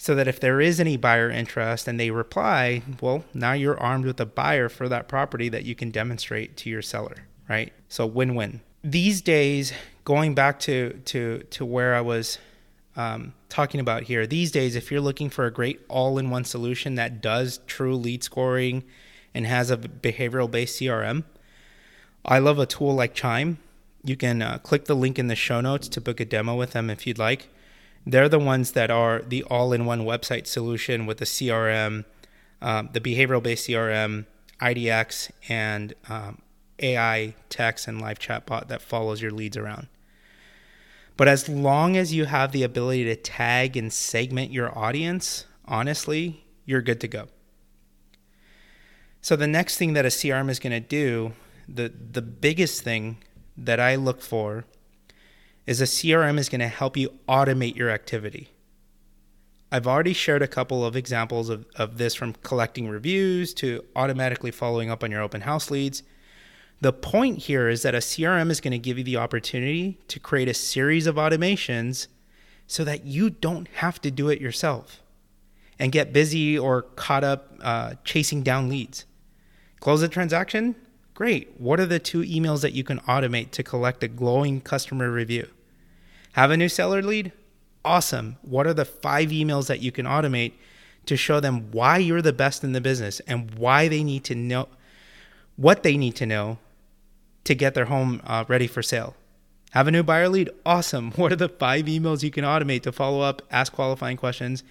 so 0.02 0.16
that 0.16 0.30
if 0.30 0.40
there 0.40 0.62
is 0.62 0.80
any 0.80 0.96
buyer 0.96 1.30
interest 1.30 1.86
and 1.86 2.00
they 2.00 2.10
reply, 2.10 2.82
well, 3.02 3.26
now 3.34 3.52
you're 3.52 3.78
armed 3.78 4.06
with 4.06 4.18
a 4.22 4.26
buyer 4.26 4.70
for 4.70 4.88
that 4.88 5.10
property 5.10 5.50
that 5.50 5.66
you 5.66 5.76
can 5.76 5.92
demonstrate 5.92 6.56
to 6.56 6.70
your 6.70 6.82
seller, 6.82 7.26
right? 7.50 7.74
So 7.90 8.06
win-win. 8.06 8.62
These 8.82 9.22
days, 9.22 9.74
going 10.06 10.34
back 10.34 10.58
to 10.62 10.94
to 11.04 11.44
to 11.50 11.66
where 11.66 11.96
I 11.96 12.02
was 12.02 12.40
um, 12.96 13.34
talking 13.50 13.82
about 13.82 14.04
here, 14.04 14.26
these 14.26 14.54
days, 14.54 14.78
if 14.78 14.90
you're 14.90 15.02
looking 15.02 15.30
for 15.30 15.46
a 15.46 15.52
great 15.52 15.82
all-in-one 15.90 16.46
solution 16.46 16.96
that 16.96 17.22
does 17.22 17.60
true 17.68 17.98
lead 17.98 18.24
scoring 18.24 18.86
and 19.34 19.46
has 19.46 19.70
a 19.70 19.76
behavioral-based 19.76 20.80
CRM, 20.80 21.26
I 22.24 22.40
love 22.40 22.58
a 22.58 22.66
tool 22.66 22.96
like 22.96 23.14
Chime. 23.14 23.58
You 24.06 24.16
can 24.16 24.42
uh, 24.42 24.60
click 24.60 24.86
the 24.86 24.96
link 24.96 25.20
in 25.20 25.28
the 25.28 25.36
show 25.36 25.60
notes 25.60 25.90
to 25.90 26.00
book 26.00 26.22
a 26.22 26.26
demo 26.26 26.56
with 26.56 26.72
them 26.72 26.90
if 26.90 27.06
you'd 27.06 27.20
like 27.20 27.50
they're 28.06 28.30
the 28.30 28.40
ones 28.40 28.72
that 28.72 28.90
are 28.90 29.22
the 29.22 29.44
all-in-one 29.44 30.02
website 30.02 30.48
solution 30.48 31.06
with 31.06 31.18
the 31.18 31.26
CRM, 31.26 32.06
um, 32.62 32.90
the 32.94 33.00
behavioral-based 33.00 33.68
CRM, 33.68 34.26
IDX, 34.62 35.32
and 35.48 35.94
um, 36.10 36.42
AI 36.80 37.36
text 37.50 37.88
and 37.88 38.02
live 38.02 38.20
chatbot 38.20 38.68
that 38.68 38.82
follows 38.82 39.22
your 39.22 39.32
leads 39.32 39.58
around. 39.58 39.88
But 41.18 41.28
as 41.28 41.50
long 41.50 41.98
as 41.98 42.14
you 42.14 42.26
have 42.26 42.52
the 42.52 42.64
ability 42.64 43.04
to 43.06 43.16
tag 43.16 43.76
and 43.76 43.92
segment 43.92 44.52
your 44.52 44.78
audience, 44.78 45.46
honestly, 45.66 46.46
you're 46.66 46.82
good 46.82 47.02
to 47.02 47.08
go. 47.08 47.28
So 49.22 49.36
the 49.36 49.48
next 49.48 49.78
thing 49.78 49.94
that 49.94 50.06
a 50.06 50.10
CRM 50.10 50.50
is 50.50 50.60
going 50.60 50.72
to 50.72 50.80
do, 50.80 51.34
the 51.68 51.92
the 52.12 52.22
biggest 52.22 52.84
thing 52.84 53.18
that 53.58 53.80
I 53.80 53.96
look 53.96 54.22
for 54.22 54.66
is 55.66 55.82
a 55.82 55.86
CRM 55.86 56.40
is 56.40 56.50
going 56.50 56.60
to 56.60 56.68
help 56.68 56.98
you 56.98 57.12
automate 57.28 57.76
your 57.76 57.90
activity. 57.90 58.50
I've 59.72 59.88
already 59.88 60.14
shared 60.14 60.42
a 60.42 60.48
couple 60.48 60.84
of 60.84 60.96
examples 60.96 61.50
of, 61.50 61.66
of 61.76 61.98
this 61.98 62.16
from 62.16 62.34
collecting 62.42 62.90
reviews 62.90 63.54
to 63.56 63.84
automatically 63.96 64.52
following 64.52 64.90
up 64.90 65.04
on 65.04 65.12
your 65.12 65.22
open 65.22 65.42
house 65.42 65.70
leads. 65.70 66.02
The 66.82 66.94
point 66.94 67.40
here 67.40 67.70
is 67.70 67.84
that 67.84 67.94
a 67.94 68.00
CRM 68.00 68.50
is 68.50 68.62
going 68.62 68.72
to 68.72 68.80
give 68.80 68.98
you 68.98 69.04
the 69.04 69.18
opportunity 69.18 70.00
to 70.08 70.20
create 70.20 70.48
a 70.48 70.54
series 70.54 71.06
of 71.06 71.16
automations 71.16 72.08
so 72.68 72.84
that 72.84 73.06
you 73.06 73.30
don't 73.30 73.68
have 73.68 74.02
to 74.02 74.10
do 74.10 74.30
it 74.30 74.42
yourself 74.42 75.04
and 75.78 75.92
get 75.92 76.14
busy 76.14 76.58
or 76.58 76.84
caught 76.84 77.24
up 77.24 77.54
uh, 77.62 77.94
chasing 78.04 78.44
down 78.44 78.70
leads. 78.70 79.06
Close 79.80 80.02
the 80.02 80.08
transaction? 80.08 80.76
Great. 81.20 81.60
What 81.60 81.82
are 81.82 81.86
the 81.86 82.00
two 82.00 82.22
emails 82.22 82.62
that 82.62 82.72
you 82.72 82.86
can 82.86 83.02
automate 83.02 83.52
to 83.52 83.62
collect 83.62 84.02
a 84.06 84.08
glowing 84.08 84.62
customer 84.62 85.12
review? 85.12 85.50
Have 86.32 86.50
a 86.50 86.56
new 86.56 86.70
seller 86.70 87.02
lead? 87.02 87.34
Awesome. 87.84 88.38
What 88.42 88.66
are 88.66 88.74
the 88.74 88.86
five 88.86 89.28
emails 89.28 89.68
that 89.68 89.82
you 89.82 89.92
can 89.92 90.06
automate 90.06 90.54
to 91.08 91.18
show 91.18 91.42
them 91.42 91.72
why 91.72 91.98
you're 91.98 92.22
the 92.22 92.32
best 92.32 92.64
in 92.64 92.72
the 92.72 92.80
business 92.80 93.20
and 93.28 93.54
why 93.56 93.90
they 93.90 94.02
need 94.02 94.24
to 94.24 94.34
know 94.34 94.70
what 95.58 95.84
they 95.84 95.98
need 95.98 96.16
to 96.16 96.26
know 96.26 96.58
to 97.44 97.54
get 97.54 97.74
their 97.74 97.92
home 97.92 98.22
uh, 98.24 98.46
ready 98.48 98.66
for 98.66 98.82
sale? 98.82 99.14
Have 99.72 99.90
a 99.90 99.92
new 99.92 100.04
buyer 100.04 100.30
lead? 100.30 100.50
Awesome. 100.66 101.12
What 101.18 101.34
are 101.34 101.36
the 101.36 101.50
five 101.50 101.88
emails 101.88 102.24
you 102.24 102.32
can 102.32 102.46
automate 102.46 102.84
to 102.84 102.94
follow 102.94 103.20
up, 103.20 103.42
ask 103.52 103.74
qualifying 103.74 104.16
questions, 104.16 104.64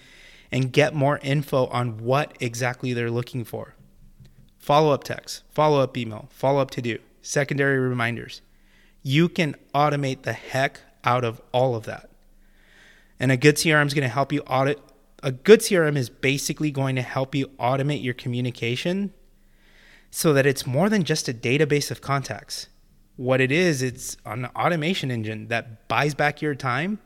and 0.51 0.73
get 0.73 0.95
more 0.95 1.19
info 1.19 1.67
on 1.67 1.99
what 1.99 2.33
exactly 2.41 2.95
they're 2.95 3.11
looking 3.11 3.45
for? 3.45 3.75
Follow 4.59 4.93
up 4.93 5.05
text, 5.05 5.45
follow 5.51 5.81
up 5.81 5.97
email, 5.97 6.29
follow 6.31 6.61
up 6.61 6.71
to 6.73 6.83
do, 6.83 6.99
secondary 7.23 7.79
reminders. 7.79 8.43
You 9.03 9.29
can 9.29 9.57
automate 9.75 10.23
the 10.23 10.33
heck 10.33 10.81
out 11.05 11.25
of 11.25 11.41
all 11.53 11.75
of 11.75 11.85
that. 11.85 12.11
And 13.21 13.33
a 13.33 13.37
good 13.37 13.57
CRM 13.57 13.87
is 13.87 13.95
going 13.95 14.03
to 14.03 14.09
help 14.09 14.33
you 14.33 14.41
audit. 14.43 14.81
A 15.23 15.33
good 15.33 15.61
CRM 15.61 15.97
is 15.97 16.11
basically 16.11 16.71
going 16.71 16.97
to 16.97 17.03
help 17.03 17.35
you 17.35 17.49
automate 17.59 18.03
your 18.03 18.15
communication 18.15 19.13
so 20.11 20.33
that 20.33 20.47
it's 20.47 20.67
more 20.67 20.89
than 20.89 21.05
just 21.05 21.29
a 21.29 21.35
database 21.35 21.91
of 21.91 22.01
contacts. 22.01 22.69
What 23.17 23.41
it 23.41 23.51
is, 23.51 23.83
it's 23.83 24.17
an 24.25 24.47
automation 24.47 25.11
engine 25.11 25.49
that 25.49 25.89
buys 25.89 26.15
back 26.15 26.41
your 26.41 26.55
time 26.55 27.01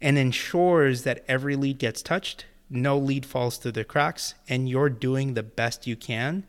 and 0.00 0.16
ensures 0.16 1.02
that 1.02 1.24
every 1.26 1.56
lead 1.56 1.78
gets 1.78 2.02
touched, 2.02 2.46
no 2.70 2.96
lead 2.96 3.26
falls 3.26 3.58
through 3.58 3.72
the 3.72 3.84
cracks, 3.84 4.34
and 4.48 4.68
you're 4.68 4.88
doing 4.88 5.34
the 5.34 5.42
best 5.42 5.86
you 5.86 5.96
can 5.96 6.46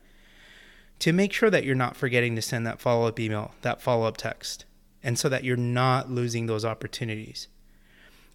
to 1.00 1.12
make 1.12 1.32
sure 1.32 1.50
that 1.50 1.64
you're 1.64 1.74
not 1.74 1.96
forgetting 1.96 2.36
to 2.36 2.42
send 2.42 2.66
that 2.66 2.80
follow 2.80 3.06
up 3.06 3.18
email, 3.20 3.54
that 3.62 3.82
follow 3.82 4.06
up 4.06 4.16
text 4.16 4.64
and 5.04 5.18
so 5.18 5.28
that 5.28 5.44
you're 5.44 5.56
not 5.56 6.10
losing 6.10 6.46
those 6.46 6.64
opportunities. 6.64 7.46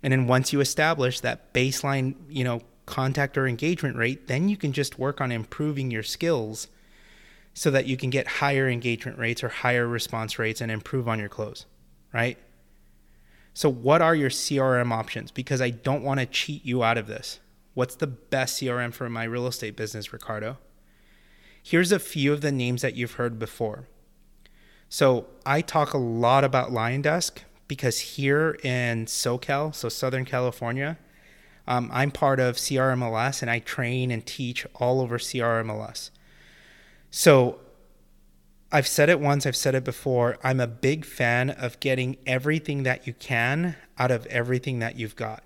And 0.04 0.14
then 0.14 0.28
once 0.28 0.54
you 0.54 0.62
establish 0.62 1.20
that 1.20 1.52
baseline, 1.52 2.14
you 2.30 2.44
know, 2.44 2.62
contact 2.86 3.38
or 3.38 3.48
engagement 3.48 3.98
rate, 3.98 4.28
then 4.28 4.48
you 4.48 4.56
can 4.56 4.72
just 4.72 5.00
work 5.00 5.20
on 5.20 5.32
improving 5.32 5.92
your 5.92 6.04
skills 6.04 6.68
so 7.54 7.72
that 7.72 7.88
you 7.88 7.98
can 7.98 8.12
get 8.12 8.28
higher 8.28 8.70
engagement 8.70 9.18
rates 9.18 9.44
or 9.44 9.50
higher 9.50 9.88
response 9.88 10.40
rates 10.40 10.62
and 10.62 10.72
improve 10.72 11.08
on 11.08 11.20
your 11.20 11.28
close, 11.28 11.66
right? 12.14 12.38
So 13.54 13.70
what 13.70 14.02
are 14.02 14.16
your 14.16 14.30
CRM 14.30 14.92
options? 14.92 15.32
Because 15.32 15.62
I 15.62 15.72
don't 15.72 16.04
want 16.04 16.20
to 16.20 16.26
cheat 16.28 16.64
you 16.64 16.84
out 16.84 16.98
of 16.98 17.08
this. 17.08 17.40
What's 17.74 17.96
the 17.96 18.08
best 18.08 18.62
CRM 18.62 18.94
for 18.94 19.10
my 19.10 19.24
real 19.24 19.48
estate 19.48 19.76
business, 19.76 20.14
Ricardo? 20.14 20.58
Here's 21.70 21.92
a 21.92 22.00
few 22.00 22.34
of 22.34 22.42
the 22.42 22.52
names 22.52 22.82
that 22.82 22.96
you've 22.96 23.12
heard 23.12 23.38
before. 23.38 23.88
So 24.90 25.28
I 25.46 25.62
talk 25.62 25.94
a 25.94 26.00
lot 26.00 26.44
about 26.44 26.72
LionDesk 26.72 27.44
because 27.68 28.00
here 28.00 28.58
in 28.64 29.06
SoCal, 29.06 29.76
so 29.76 29.88
Southern 29.88 30.26
California, 30.26 30.98
um, 31.68 31.92
I'm 31.94 32.10
part 32.10 32.40
of 32.40 32.56
CRMLS 32.56 33.44
and 33.44 33.52
I 33.52 33.60
train 33.60 34.10
and 34.10 34.26
teach 34.26 34.66
all 34.74 35.00
over 35.00 35.20
CRMLS. 35.20 36.10
So 37.12 37.60
I've 38.72 38.88
said 38.88 39.10
it 39.10 39.20
once, 39.20 39.46
I've 39.46 39.56
said 39.56 39.76
it 39.76 39.84
before. 39.84 40.40
I'm 40.44 40.60
a 40.60 40.66
big 40.66 41.06
fan 41.06 41.52
of 41.52 41.80
getting 41.80 42.18
everything 42.26 42.82
that 42.82 43.06
you 43.06 43.14
can 43.14 43.76
out 44.00 44.10
of 44.10 44.26
everything 44.26 44.80
that 44.80 44.98
you've 44.98 45.16
got. 45.16 45.44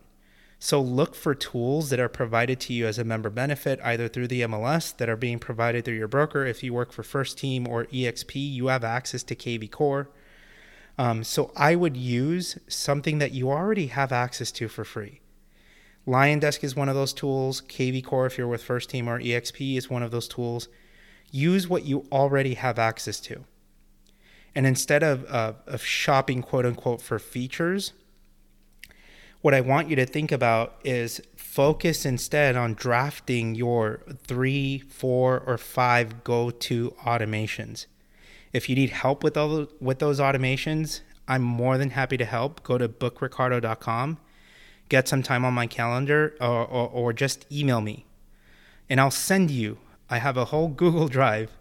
So 0.64 0.80
look 0.80 1.14
for 1.14 1.36
tools 1.36 1.90
that 1.90 2.00
are 2.00 2.08
provided 2.08 2.58
to 2.62 2.74
you 2.74 2.88
as 2.88 2.98
a 2.98 3.04
member 3.04 3.30
benefit, 3.30 3.82
either 3.84 4.08
through 4.08 4.30
the 4.30 4.44
MLS 4.44 4.96
that 4.96 5.10
are 5.10 5.18
being 5.18 5.38
provided 5.38 5.84
through 5.84 5.98
your 5.98 6.08
broker. 6.08 6.46
If 6.46 6.64
you 6.64 6.74
work 6.74 6.94
for 6.94 7.04
First 7.04 7.38
Team 7.38 7.68
or 7.68 7.84
EXP, 7.88 8.36
you 8.36 8.68
have 8.68 8.86
access 8.86 9.24
to 9.24 9.36
KV 9.36 9.70
Core. 9.70 10.10
Um, 10.98 11.26
so 11.26 11.52
I 11.58 11.76
would 11.76 11.98
use 11.98 12.58
something 12.70 13.18
that 13.18 13.34
you 13.34 13.52
already 13.52 13.88
have 13.88 14.14
access 14.14 14.54
to 14.54 14.70
for 14.70 14.86
free. 14.86 15.20
LionDesk 16.08 16.64
is 16.64 16.78
one 16.78 16.88
of 16.88 16.96
those 16.96 17.12
tools. 17.12 17.60
KV 17.60 18.06
Core, 18.06 18.26
if 18.26 18.38
you're 18.38 18.48
with 18.48 18.64
First 18.64 18.90
Team 18.90 19.10
or 19.10 19.20
EXP, 19.20 19.76
is 19.76 19.90
one 19.90 20.02
of 20.02 20.12
those 20.12 20.30
tools. 20.30 20.70
Use 21.30 21.68
what 21.68 21.84
you 21.84 22.06
already 22.10 22.54
have 22.54 22.80
access 22.80 23.20
to. 23.20 23.44
And 24.56 24.66
instead 24.66 25.04
of, 25.04 25.26
uh, 25.26 25.56
of 25.68 25.84
shopping, 25.84 26.42
quote 26.42 26.66
unquote, 26.66 27.02
for 27.02 27.20
features, 27.20 27.92
what 29.44 29.54
I 29.54 29.60
want 29.60 29.90
you 29.90 29.98
to 29.98 30.06
think 30.06 30.32
about 30.32 30.80
is 30.86 31.22
focus 31.36 32.06
instead 32.06 32.56
on 32.56 32.76
drafting 32.76 33.56
your 33.56 34.00
three, 34.24 34.80
four, 34.80 35.42
or 35.46 35.58
five 35.58 36.24
go 36.24 36.50
to 36.50 36.92
automations. 37.04 37.86
If 38.54 38.70
you 38.70 38.76
need 38.76 38.92
help 38.92 39.22
with, 39.22 39.36
all, 39.36 39.68
with 39.82 40.00
those 40.00 40.22
automations, 40.22 41.02
I'm 41.28 41.42
more 41.42 41.78
than 41.78 41.90
happy 41.90 42.16
to 42.16 42.24
help. 42.24 42.64
Go 42.64 42.78
to 42.78 42.88
bookricardo.com, 42.88 44.18
get 44.88 45.10
some 45.10 45.22
time 45.22 45.44
on 45.44 45.54
my 45.54 45.68
calendar, 45.68 46.38
or, 46.40 46.66
or, 46.66 46.88
or 46.88 47.12
just 47.12 47.46
email 47.52 47.82
me, 47.82 48.06
and 48.90 49.02
I'll 49.02 49.12
send 49.12 49.52
you. 49.52 49.78
I 50.10 50.20
have 50.20 50.38
a 50.38 50.46
whole 50.46 50.68
Google 50.84 51.10
Drive 51.10 51.52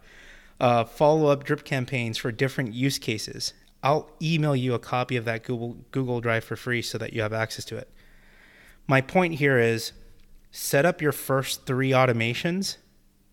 uh, 0.57 0.85
follow 0.85 1.27
up 1.27 1.43
drip 1.43 1.65
campaigns 1.65 2.17
for 2.17 2.31
different 2.31 2.73
use 2.73 2.97
cases. 2.97 3.53
I'll 3.83 4.09
email 4.21 4.55
you 4.55 4.73
a 4.73 4.79
copy 4.79 5.17
of 5.17 5.25
that 5.25 5.43
Google 5.43 5.77
Google 5.91 6.21
Drive 6.21 6.45
for 6.45 6.55
free 6.55 6.81
so 6.81 6.97
that 6.97 7.11
you 7.11 7.21
have 7.21 7.33
access 7.33 7.65
to 7.65 7.77
it. 7.77 7.89
My 8.87 9.01
point 9.01 9.35
here 9.35 9.59
is 9.59 9.91
set 10.51 10.85
up 10.85 11.01
your 11.01 11.11
first 11.11 11.65
3 11.65 11.91
automations 11.91 12.77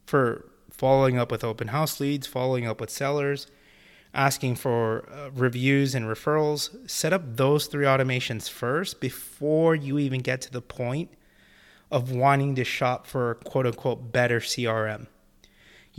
for 0.06 0.50
following 0.70 1.16
up 1.16 1.30
with 1.30 1.44
open 1.44 1.68
house 1.68 2.00
leads, 2.00 2.26
following 2.26 2.66
up 2.66 2.80
with 2.80 2.90
sellers, 2.90 3.46
asking 4.12 4.56
for 4.56 5.08
uh, 5.12 5.30
reviews 5.32 5.94
and 5.94 6.06
referrals. 6.06 6.90
Set 6.90 7.12
up 7.12 7.36
those 7.36 7.66
3 7.66 7.84
automations 7.84 8.50
first 8.50 9.00
before 9.00 9.76
you 9.76 9.98
even 9.98 10.20
get 10.20 10.40
to 10.40 10.50
the 10.50 10.62
point 10.62 11.10
of 11.92 12.10
wanting 12.10 12.56
to 12.56 12.64
shop 12.64 13.06
for 13.06 13.36
quote 13.44 13.66
unquote 13.66 14.10
better 14.10 14.40
CRM 14.40 15.06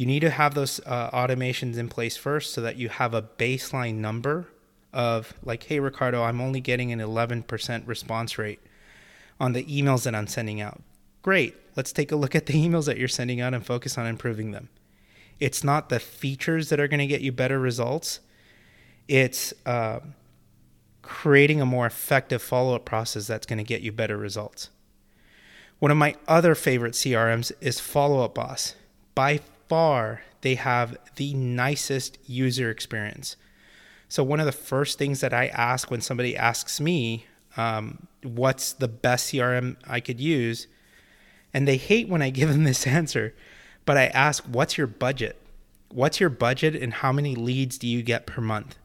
you 0.01 0.07
need 0.07 0.21
to 0.21 0.31
have 0.31 0.55
those 0.55 0.81
uh, 0.85 1.11
automations 1.11 1.77
in 1.77 1.87
place 1.87 2.17
first 2.17 2.53
so 2.53 2.61
that 2.61 2.75
you 2.75 2.89
have 2.89 3.13
a 3.13 3.21
baseline 3.21 3.95
number 3.95 4.47
of 4.93 5.33
like 5.43 5.63
hey 5.63 5.79
ricardo 5.79 6.23
i'm 6.23 6.41
only 6.41 6.59
getting 6.59 6.91
an 6.91 6.99
11% 6.99 7.87
response 7.87 8.37
rate 8.37 8.59
on 9.39 9.53
the 9.53 9.63
emails 9.65 10.03
that 10.03 10.15
i'm 10.15 10.27
sending 10.27 10.59
out. 10.59 10.81
Great. 11.21 11.55
Let's 11.75 11.91
take 11.91 12.11
a 12.11 12.15
look 12.15 12.35
at 12.35 12.45
the 12.45 12.53
emails 12.67 12.85
that 12.85 12.97
you're 12.97 13.07
sending 13.07 13.41
out 13.41 13.53
and 13.53 13.65
focus 13.65 13.97
on 13.97 14.07
improving 14.07 14.51
them. 14.51 14.69
It's 15.39 15.63
not 15.63 15.89
the 15.89 15.99
features 15.99 16.69
that 16.69 16.79
are 16.79 16.87
going 16.87 16.99
to 16.99 17.07
get 17.07 17.21
you 17.21 17.31
better 17.31 17.59
results. 17.59 18.19
It's 19.07 19.53
uh, 19.65 19.99
creating 21.01 21.61
a 21.61 21.65
more 21.65 21.85
effective 21.85 22.41
follow-up 22.41 22.85
process 22.85 23.27
that's 23.27 23.47
going 23.47 23.57
to 23.57 23.63
get 23.63 23.81
you 23.81 23.91
better 23.91 24.17
results. 24.17 24.69
One 25.79 25.89
of 25.89 25.97
my 25.97 26.15
other 26.27 26.53
favorite 26.53 26.93
crms 26.93 27.51
is 27.59 27.79
follow 27.79 28.23
up 28.23 28.35
boss. 28.35 28.75
By 29.15 29.39
far, 29.71 30.21
they 30.41 30.55
have 30.55 30.97
the 31.15 31.33
nicest 31.33 32.17
user 32.25 32.69
experience. 32.69 33.37
So, 34.09 34.21
one 34.21 34.41
of 34.41 34.45
the 34.45 34.51
first 34.51 34.97
things 34.97 35.21
that 35.21 35.33
I 35.33 35.47
ask 35.47 35.89
when 35.89 36.01
somebody 36.01 36.35
asks 36.35 36.81
me, 36.81 37.25
um, 37.55 38.05
what's 38.21 38.73
the 38.73 38.89
best 38.89 39.31
CRM 39.31 39.77
I 39.87 40.01
could 40.01 40.19
use? 40.19 40.67
And 41.53 41.65
they 41.65 41.77
hate 41.77 42.09
when 42.09 42.21
I 42.21 42.31
give 42.31 42.49
them 42.49 42.65
this 42.65 42.85
answer, 42.99 43.33
but 43.85 43.95
I 43.95 44.07
ask, 44.07 44.43
what's 44.43 44.77
your 44.77 44.87
budget? 44.87 45.41
What's 45.87 46.19
your 46.19 46.29
budget 46.29 46.75
and 46.75 46.95
how 46.95 47.13
many 47.13 47.33
leads 47.33 47.77
do 47.77 47.87
you 47.87 48.03
get 48.03 48.25
per 48.25 48.41
month? 48.41 48.75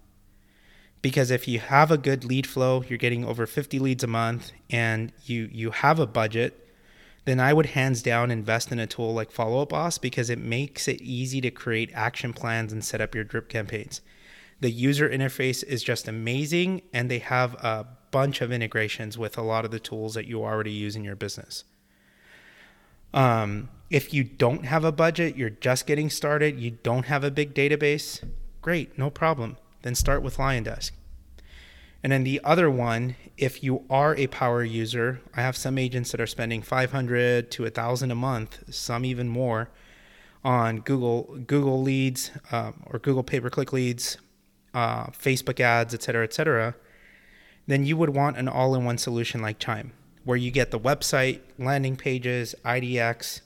Because 1.03 1.33
if 1.33 1.49
you 1.49 1.59
have 1.59 1.91
a 1.91 1.99
good 1.99 2.25
lead 2.25 2.47
flow, 2.47 2.85
you're 2.89 2.97
getting 2.97 3.25
over 3.25 3.45
50 3.45 3.81
leads 3.81 4.05
a 4.05 4.07
month 4.07 4.53
and 4.71 5.13
you 5.25 5.49
you 5.51 5.73
have 5.73 5.99
a 5.99 6.07
budget, 6.07 6.66
then 7.27 7.41
I 7.41 7.53
would 7.53 7.67
hands 7.67 8.03
down 8.03 8.31
invest 8.31 8.73
in 8.73 8.79
a 8.79 8.87
tool 8.87 9.13
like 9.13 9.31
Follow 9.31 9.61
Up 9.61 9.71
Boss 9.71 9.99
because 9.99 10.31
it 10.31 10.39
makes 10.39 10.89
it 10.89 11.03
easy 11.03 11.41
to 11.41 11.51
create 11.51 11.91
action 11.93 12.33
plans 12.33 12.73
and 12.73 12.85
set 12.85 13.01
up 13.01 13.15
your 13.15 13.25
drip 13.25 13.49
campaigns. 13.49 14.01
The 14.61 14.71
user 14.71 15.09
interface 15.09 15.63
is 15.65 15.83
just 15.83 16.09
amazing, 16.09 16.83
and 16.93 17.11
they 17.11 17.19
have 17.19 17.55
a 17.55 17.87
bunch 18.13 18.41
of 18.41 18.53
integrations 18.53 19.19
with 19.19 19.37
a 19.37 19.43
lot 19.43 19.65
of 19.65 19.71
the 19.71 19.81
tools 19.81 20.15
that 20.15 20.27
you 20.27 20.43
already 20.43 20.71
use 20.73 20.97
in 20.97 21.05
your 21.05 21.17
business. 21.17 21.65
Um, 23.13 23.71
if 23.91 24.15
you 24.15 24.25
don't 24.25 24.65
have 24.65 24.85
a 24.85 24.93
budget, 24.93 25.37
you're 25.37 25.51
just 25.51 25.87
getting 25.87 26.09
started, 26.09 26.59
you 26.61 26.71
don't 26.71 27.07
have 27.07 27.25
a 27.25 27.31
big 27.31 27.55
database, 27.55 28.23
great, 28.63 28.97
no 28.97 29.11
problem. 29.11 29.57
then 29.83 29.95
start 29.95 30.23
with 30.23 30.37
LionDesk. 30.37 30.93
And 32.07 32.13
then 32.13 32.23
the 32.23 32.41
other 32.45 32.71
one, 32.71 33.17
if 33.37 33.65
you 33.65 33.83
are 33.91 34.15
a 34.15 34.29
power 34.29 34.63
user, 34.63 35.21
I 35.35 35.43
have 35.43 35.57
some 35.57 35.77
agents 35.77 36.13
that 36.13 36.21
are 36.21 36.27
spending 36.29 36.63
500 36.63 37.51
to 37.51 37.65
1000 37.65 38.13
a 38.13 38.15
month, 38.15 38.63
some 38.73 39.05
even 39.05 39.29
more 39.29 39.71
on 40.45 40.83
Google 40.83 41.37
Google 41.49 41.83
leads 41.83 42.31
um, 42.53 42.85
or 42.87 43.01
Google 43.01 43.25
pay-per-click 43.25 43.73
leads, 43.73 44.19
uh, 44.73 45.07
Facebook 45.07 45.59
ads, 45.59 45.95
et 45.95 46.03
cetera, 46.05 46.23
et 46.23 46.33
cetera, 46.33 46.77
then 47.67 47.85
you 47.85 47.97
would 47.97 48.11
want 48.11 48.37
an 48.37 48.47
all-in-one 48.47 48.99
solution 48.99 49.43
like 49.43 49.59
Chime, 49.59 49.93
where 50.23 50.37
you 50.37 50.53
get 50.53 50.71
the 50.71 50.79
website, 50.79 51.41
landing 51.59 51.97
pages, 51.97 52.55
IDX, 52.65 53.41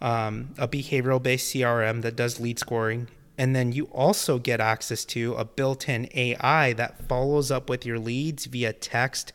um, 0.00 0.54
a 0.56 0.66
behavioral-based 0.66 1.54
CRM 1.54 2.00
that 2.00 2.16
does 2.16 2.40
lead 2.40 2.58
scoring, 2.58 3.08
and 3.38 3.56
then 3.56 3.72
you 3.72 3.84
also 3.86 4.38
get 4.38 4.60
access 4.60 5.04
to 5.06 5.34
a 5.34 5.44
built-in 5.44 6.08
AI 6.14 6.72
that 6.74 7.08
follows 7.08 7.50
up 7.50 7.68
with 7.68 7.86
your 7.86 7.98
leads 7.98 8.46
via 8.46 8.72
text 8.72 9.32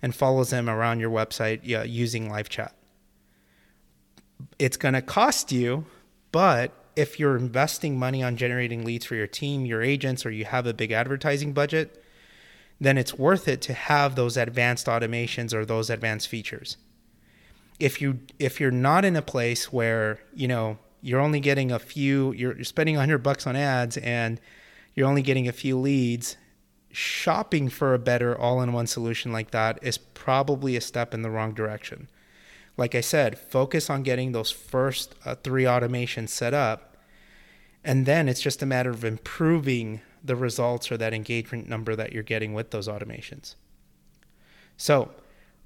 and 0.00 0.14
follows 0.14 0.50
them 0.50 0.68
around 0.68 1.00
your 1.00 1.10
website 1.10 1.60
yeah, 1.62 1.82
using 1.82 2.28
live 2.28 2.48
chat. 2.48 2.74
It's 4.58 4.76
going 4.76 4.94
to 4.94 5.02
cost 5.02 5.52
you 5.52 5.86
but 6.34 6.72
if 6.96 7.20
you're 7.20 7.36
investing 7.36 7.96
money 7.96 8.20
on 8.20 8.36
generating 8.36 8.84
leads 8.84 9.06
for 9.06 9.14
your 9.14 9.28
team, 9.28 9.64
your 9.64 9.82
agents, 9.82 10.26
or 10.26 10.32
you 10.32 10.44
have 10.44 10.66
a 10.66 10.74
big 10.74 10.90
advertising 10.90 11.52
budget, 11.52 12.02
then 12.80 12.98
it's 12.98 13.16
worth 13.16 13.46
it 13.46 13.62
to 13.62 13.72
have 13.72 14.16
those 14.16 14.36
advanced 14.36 14.88
automations 14.88 15.54
or 15.54 15.64
those 15.64 15.90
advanced 15.90 16.26
features. 16.26 16.76
If 17.78 18.02
you 18.02 18.18
if 18.40 18.58
you're 18.58 18.72
not 18.72 19.04
in 19.04 19.14
a 19.14 19.22
place 19.22 19.72
where, 19.72 20.18
you 20.34 20.48
know, 20.48 20.78
you're 21.04 21.20
only 21.20 21.40
getting 21.40 21.70
a 21.70 21.78
few 21.78 22.32
you're, 22.32 22.56
you're 22.56 22.64
spending 22.64 22.96
100 22.96 23.18
bucks 23.18 23.46
on 23.46 23.56
ads 23.56 23.96
and 23.98 24.40
you're 24.94 25.08
only 25.08 25.22
getting 25.22 25.48
a 25.48 25.52
few 25.52 25.78
leads, 25.78 26.36
shopping 26.90 27.68
for 27.68 27.94
a 27.94 27.98
better 27.98 28.36
all-in-one 28.38 28.86
solution 28.86 29.32
like 29.32 29.50
that 29.50 29.78
is 29.82 29.98
probably 29.98 30.76
a 30.76 30.80
step 30.80 31.12
in 31.12 31.22
the 31.22 31.30
wrong 31.30 31.52
direction 31.52 32.08
like 32.76 32.94
I 32.94 33.00
said, 33.00 33.38
focus 33.38 33.88
on 33.88 34.02
getting 34.02 34.32
those 34.32 34.50
first 34.50 35.14
uh, 35.24 35.36
three 35.36 35.64
automations 35.64 36.30
set 36.30 36.54
up. 36.54 36.96
And 37.84 38.06
then 38.06 38.28
it's 38.28 38.40
just 38.40 38.62
a 38.62 38.66
matter 38.66 38.90
of 38.90 39.04
improving 39.04 40.00
the 40.22 40.36
results 40.36 40.90
or 40.90 40.96
that 40.96 41.12
engagement 41.12 41.68
number 41.68 41.94
that 41.94 42.12
you're 42.12 42.22
getting 42.22 42.54
with 42.54 42.70
those 42.70 42.88
automations. 42.88 43.54
So 44.76 45.10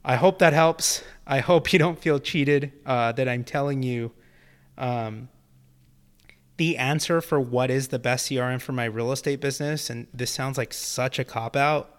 I 0.04 0.16
hope 0.16 0.38
that 0.40 0.52
helps. 0.52 1.02
I 1.26 1.38
hope 1.38 1.72
you 1.72 1.78
don't 1.78 1.98
feel 1.98 2.18
cheated 2.18 2.72
uh, 2.84 3.12
that 3.12 3.28
I'm 3.28 3.44
telling 3.44 3.82
you 3.82 4.12
um, 4.78 5.28
the 6.56 6.76
answer 6.76 7.20
for 7.20 7.38
what 7.38 7.70
is 7.70 7.88
the 7.88 7.98
best 7.98 8.30
CRM 8.30 8.60
for 8.60 8.72
my 8.72 8.86
real 8.86 9.12
estate 9.12 9.40
business. 9.40 9.90
And 9.90 10.06
this 10.14 10.30
sounds 10.30 10.56
like 10.56 10.72
such 10.72 11.18
a 11.18 11.24
cop 11.24 11.54
out 11.54 11.98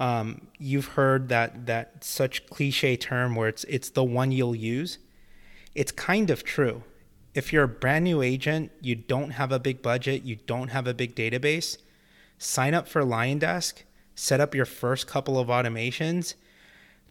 um, 0.00 0.46
you've 0.58 0.88
heard 0.88 1.28
that 1.28 1.66
that 1.66 2.04
such 2.04 2.46
cliche 2.46 2.96
term 2.96 3.34
where 3.34 3.48
it's 3.48 3.64
it's 3.64 3.90
the 3.90 4.04
one 4.04 4.32
you'll 4.32 4.54
use. 4.54 4.98
It's 5.74 5.92
kind 5.92 6.30
of 6.30 6.44
true. 6.44 6.84
If 7.34 7.52
you're 7.52 7.64
a 7.64 7.68
brand 7.68 8.04
new 8.04 8.22
agent, 8.22 8.72
you 8.80 8.94
don't 8.94 9.30
have 9.30 9.52
a 9.52 9.58
big 9.58 9.82
budget, 9.82 10.22
you 10.22 10.36
don't 10.36 10.68
have 10.68 10.86
a 10.86 10.94
big 10.94 11.14
database, 11.14 11.78
sign 12.38 12.74
up 12.74 12.88
for 12.88 13.02
LionDesk, 13.02 13.82
set 14.14 14.40
up 14.40 14.54
your 14.54 14.64
first 14.64 15.06
couple 15.06 15.38
of 15.38 15.48
automations, 15.48 16.34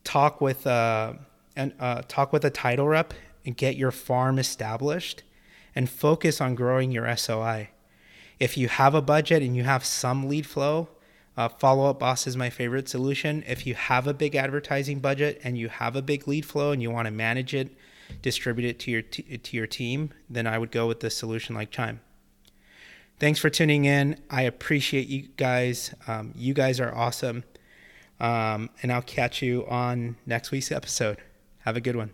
talk 0.03 0.41
with 0.41 0.65
uh, 0.65 1.13
and 1.55 1.73
uh, 1.79 2.01
talk 2.07 2.33
with 2.33 2.45
a 2.45 2.49
title 2.49 2.87
rep 2.87 3.13
and 3.47 3.55
get 3.57 3.77
your 3.77 3.91
farm 3.91 4.37
established, 4.37 5.23
and 5.73 5.89
focus 5.89 6.41
on 6.41 6.53
growing 6.53 6.91
your 6.91 7.15
SOI. 7.15 7.69
If 8.39 8.57
you 8.57 8.67
have 8.67 8.93
a 8.93 9.01
budget 9.01 9.41
and 9.41 9.55
you 9.55 9.63
have 9.63 9.85
some 9.85 10.27
lead 10.27 10.45
flow, 10.45 10.89
uh, 11.37 11.47
Follow 11.47 11.89
Up 11.89 11.99
Boss 11.99 12.27
is 12.27 12.35
my 12.35 12.49
favorite 12.49 12.89
solution. 12.89 13.43
If 13.47 13.65
you 13.65 13.73
have 13.73 14.05
a 14.05 14.13
big 14.13 14.35
advertising 14.35 14.99
budget 14.99 15.39
and 15.43 15.57
you 15.57 15.69
have 15.69 15.95
a 15.95 16.01
big 16.01 16.27
lead 16.27 16.45
flow 16.45 16.71
and 16.71 16.81
you 16.81 16.91
want 16.91 17.05
to 17.05 17.11
manage 17.11 17.53
it, 17.53 17.69
distribute 18.21 18.67
it 18.67 18.79
to 18.79 18.91
your 18.91 19.01
t- 19.01 19.37
to 19.37 19.57
your 19.57 19.67
team, 19.67 20.11
then 20.29 20.45
I 20.45 20.57
would 20.57 20.71
go 20.71 20.87
with 20.87 20.99
the 20.99 21.09
solution 21.09 21.55
like 21.55 21.71
Chime. 21.71 22.01
Thanks 23.19 23.39
for 23.39 23.49
tuning 23.49 23.85
in. 23.85 24.19
I 24.29 24.43
appreciate 24.43 25.07
you 25.07 25.29
guys. 25.37 25.95
Um, 26.05 26.33
you 26.35 26.53
guys 26.53 26.79
are 26.79 26.93
awesome. 26.93 27.45
Um, 28.19 28.69
and 28.83 28.91
I'll 28.91 29.01
catch 29.01 29.41
you 29.41 29.65
on 29.67 30.17
next 30.25 30.51
week's 30.51 30.71
episode. 30.71 31.17
Have 31.59 31.77
a 31.77 31.81
good 31.81 31.95
one. 31.95 32.11